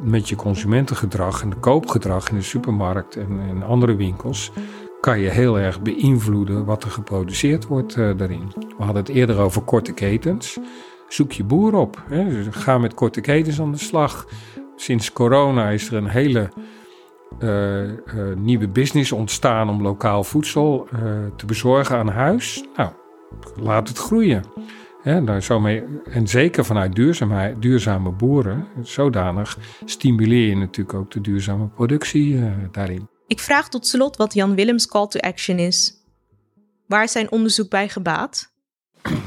met 0.00 0.28
je 0.28 0.36
consumentengedrag 0.36 1.42
en 1.42 1.50
de 1.50 1.56
koopgedrag 1.56 2.28
in 2.28 2.36
de 2.36 2.42
supermarkt 2.42 3.16
en, 3.16 3.62
andere 3.62 3.96
winkels 3.96 4.52
kan 5.00 5.18
je 5.18 5.28
heel 5.28 5.58
erg 5.58 5.82
beïnvloeden 5.82 6.64
wat 6.64 6.84
er 6.84 6.90
geproduceerd 6.90 7.66
wordt 7.66 7.94
daarin. 7.94 8.52
We 8.56 8.84
hadden 8.84 9.02
het 9.02 9.08
eerder 9.08 9.38
over 9.38 9.62
korte 9.62 9.92
ketens. 9.92 10.58
Zoek 11.08 11.32
je 11.32 11.44
boer 11.44 11.74
op. 11.74 12.02
Hè. 12.08 12.52
Ga 12.52 12.78
met 12.78 12.94
korte 12.94 13.20
ketens 13.20 13.60
aan 13.60 13.72
de 13.72 13.78
slag. 13.78 14.26
Sinds 14.76 15.12
corona 15.12 15.68
is 15.68 15.88
er 15.88 15.94
een 15.94 16.08
hele 16.08 16.48
nieuwe 18.36 18.68
business 18.68 19.12
ontstaan 19.12 19.68
om 19.68 19.82
lokaal 19.82 20.24
voedsel 20.24 20.88
te 21.36 21.46
bezorgen 21.46 21.96
aan 21.96 22.08
huis. 22.08 22.64
Nou, 22.76 22.92
laat 23.56 23.88
het 23.88 23.98
groeien. 23.98 24.44
Ja, 25.02 25.20
daar 25.20 25.42
zo 25.42 25.60
mee, 25.60 25.84
en 26.04 26.28
zeker 26.28 26.64
vanuit 26.64 26.94
duurzaamheid, 26.94 27.62
duurzame 27.62 28.10
boeren, 28.10 28.66
zodanig 28.82 29.58
stimuleer 29.84 30.48
je 30.48 30.56
natuurlijk 30.56 30.98
ook 30.98 31.10
de 31.10 31.20
duurzame 31.20 31.68
productie 31.68 32.40
daarin. 32.72 33.08
Ik 33.26 33.40
vraag 33.40 33.68
tot 33.68 33.86
slot 33.86 34.16
wat 34.16 34.34
Jan 34.34 34.54
Willems 34.54 34.86
call 34.86 35.06
to 35.06 35.20
action 35.20 35.58
is. 35.58 35.94
Waar 36.86 37.02
is 37.02 37.12
zijn 37.12 37.30
onderzoek 37.30 37.70
bij 37.70 37.88
gebaat? 37.88 38.52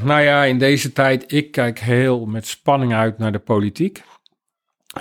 Nou 0.03 0.21
ja, 0.21 0.43
in 0.43 0.59
deze 0.59 0.93
tijd, 0.93 1.31
ik 1.31 1.51
kijk 1.51 1.79
heel 1.79 2.25
met 2.25 2.47
spanning 2.47 2.93
uit 2.93 3.17
naar 3.17 3.31
de 3.31 3.39
politiek. 3.39 4.03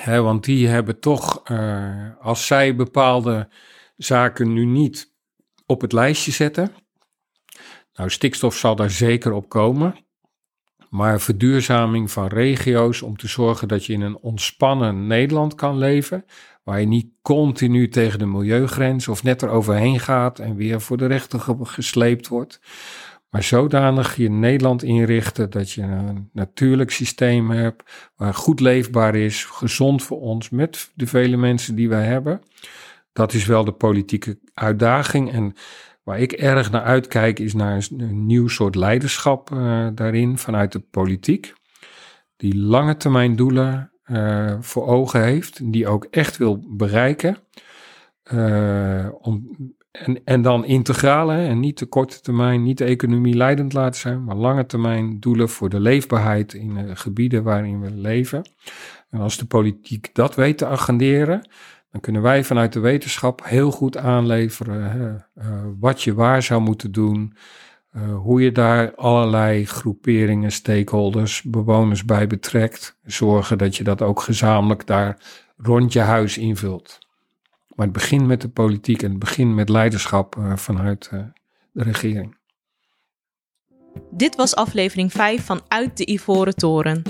Want 0.05 0.45
die 0.45 0.69
hebben 0.69 1.01
toch, 1.01 1.51
uh, 1.51 2.11
als 2.21 2.47
zij 2.47 2.77
bepaalde 2.77 3.49
zaken 3.97 4.53
nu 4.53 4.65
niet 4.65 5.15
op 5.67 5.81
het 5.81 5.93
lijstje 5.93 6.33
zetten. 6.33 6.73
Nou, 7.95 8.11
stikstof 8.11 8.57
zal 8.57 8.77
daar 8.77 8.91
zeker 8.91 9.33
op 9.33 9.49
komen. 9.49 10.05
maar 10.91 11.21
verduurzaming 11.21 12.11
van 12.11 12.27
regio's 12.27 13.03
om 13.03 13.17
te 13.17 13.29
zorgen 13.29 13.69
dat 13.69 13.85
je 13.85 13.93
in 13.93 14.01
een 14.01 14.19
ontspannen 14.19 15.07
Nederland 15.07 15.55
kan 15.55 15.79
leven, 15.79 16.25
waar 16.63 16.81
je 16.81 16.87
niet 16.87 17.09
continu 17.23 17.89
tegen 17.89 18.19
de 18.19 18.27
milieugrens 18.27 19.09
of 19.09 19.23
net 19.23 19.43
eroverheen 19.43 20.01
gaat 20.01 20.39
en 20.39 20.57
weer 20.57 20.81
voor 20.81 20.97
de 20.97 21.07
rechter 21.07 21.41
gesleept 21.63 22.29
wordt. 22.29 22.61
Maar 23.37 23.45
zodanig 23.45 24.17
je 24.17 24.31
Nederland 24.31 24.83
inrichten 24.83 25.51
dat 25.51 25.71
je 25.71 25.83
een 25.83 26.29
natuurlijk 26.33 26.91
systeem 26.91 27.51
hebt, 27.51 28.11
waar 28.17 28.35
goed 28.35 28.61
leefbaar 28.61 29.15
is, 29.15 29.45
gezond 29.45 30.03
voor 30.03 30.21
ons, 30.21 30.51
met 30.51 30.91
de 30.95 31.07
vele 31.07 31.37
mensen 31.37 31.75
die 31.75 31.89
wij 31.89 32.05
hebben. 32.05 32.41
Dat 33.13 33.33
is 33.33 33.47
wel 33.47 33.65
de 33.65 33.73
politieke 33.73 34.39
uitdaging. 34.55 35.33
En 35.33 35.55
waar 36.03 36.21
ik 36.21 36.33
erg 36.33 36.71
naar 36.71 36.83
uitkijk, 36.83 37.39
is 37.39 37.55
naar 37.55 37.87
een 37.97 38.27
nieuw 38.27 38.49
soort 38.49 38.75
leiderschap 38.75 39.51
uh, 39.51 39.89
daarin 39.95 40.39
vanuit 40.39 40.73
de 40.73 40.81
politiek. 40.81 41.53
Die 42.37 42.57
lange 42.57 42.97
termijn 42.97 43.37
doelen 43.37 43.93
uh, 44.07 44.57
voor 44.61 44.87
ogen 44.87 45.23
heeft, 45.23 45.73
die 45.73 45.89
ook 45.89 46.07
echt 46.11 46.37
wil 46.37 46.65
bereiken. 46.77 47.37
Uh, 48.33 49.07
om, 49.21 49.57
en, 49.99 50.25
en 50.25 50.43
dan 50.43 50.65
integrale 50.65 51.37
en 51.37 51.61
niet 51.61 51.79
de 51.79 51.87
korte 51.87 52.21
termijn, 52.21 52.63
niet 52.63 52.79
de 52.79 52.85
economie 52.85 53.35
leidend 53.35 53.73
laten 53.73 54.01
zijn, 54.01 54.25
maar 54.25 54.37
lange 54.37 54.67
termijn 54.67 55.21
doelen 55.21 55.49
voor 55.49 55.69
de 55.69 55.81
leefbaarheid 55.81 56.55
in 56.55 56.75
de 56.75 56.97
gebieden 56.97 57.43
waarin 57.43 57.81
we 57.81 57.91
leven. 57.91 58.51
En 59.11 59.21
als 59.21 59.37
de 59.37 59.47
politiek 59.47 60.11
dat 60.15 60.35
weet 60.35 60.59
te 60.59 60.67
agenderen, 60.67 61.49
dan 61.91 62.01
kunnen 62.01 62.23
wij 62.23 62.45
vanuit 62.45 62.73
de 62.73 62.81
wetenschap 62.81 63.45
heel 63.45 63.71
goed 63.71 63.97
aanleveren 63.97 65.27
uh, 65.35 65.45
wat 65.81 66.03
je 66.03 66.15
waar 66.15 66.43
zou 66.43 66.61
moeten 66.61 66.93
doen, 66.93 67.37
uh, 67.97 68.17
hoe 68.17 68.43
je 68.43 68.53
daar 68.53 68.95
allerlei 68.95 69.67
groeperingen, 69.67 70.53
stakeholders, 70.53 71.43
bewoners 71.43 72.05
bij 72.05 72.27
betrekt. 72.27 72.99
Zorgen 73.05 73.59
dat 73.59 73.77
je 73.77 73.85
dat 73.85 74.03
ook 74.03 74.21
gezamenlijk 74.21 74.87
daar 74.87 75.19
rond 75.57 75.93
je 75.93 76.01
huis 76.01 76.39
invult. 76.39 77.06
Maar 77.77 77.87
het 77.87 77.95
begint 77.95 78.27
met 78.27 78.41
de 78.41 78.49
politiek 78.49 79.03
en 79.03 79.11
het 79.11 79.19
begint 79.19 79.55
met 79.55 79.69
leiderschap 79.69 80.37
uh, 80.37 80.57
vanuit 80.57 81.11
uh, 81.15 81.21
de 81.73 81.83
regering. 81.83 82.37
Dit 84.11 84.37
was 84.37 84.55
aflevering 84.55 85.13
5 85.13 85.45
van 85.45 85.61
Uit 85.69 85.97
de 85.97 86.11
Ivoren 86.11 86.57
Toren. 86.57 87.03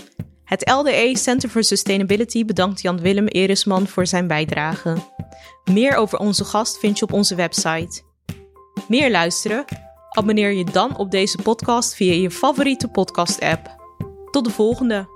Het 0.45 0.71
LDE 0.71 1.13
Center 1.17 1.49
for 1.49 1.65
Sustainability 1.65 2.45
bedankt 2.45 2.83
Jan 2.83 3.01
Willem 3.01 3.27
Erisman 3.27 3.87
voor 3.87 4.07
zijn 4.07 4.27
bijdrage. 4.27 4.97
Meer 5.73 5.97
over 5.97 6.19
onze 6.19 6.45
gast 6.45 6.79
vind 6.79 6.99
je 6.99 7.05
op 7.05 7.13
onze 7.13 7.35
website. 7.35 8.03
Meer 8.89 9.11
luisteren? 9.11 9.65
Abonneer 10.11 10.53
je 10.53 10.65
dan 10.65 10.97
op 10.97 11.11
deze 11.11 11.39
podcast 11.43 11.95
via 11.95 12.13
je 12.13 12.31
favoriete 12.31 12.89
podcast-app. 12.89 13.75
Tot 14.31 14.45
de 14.45 14.51
volgende! 14.51 15.16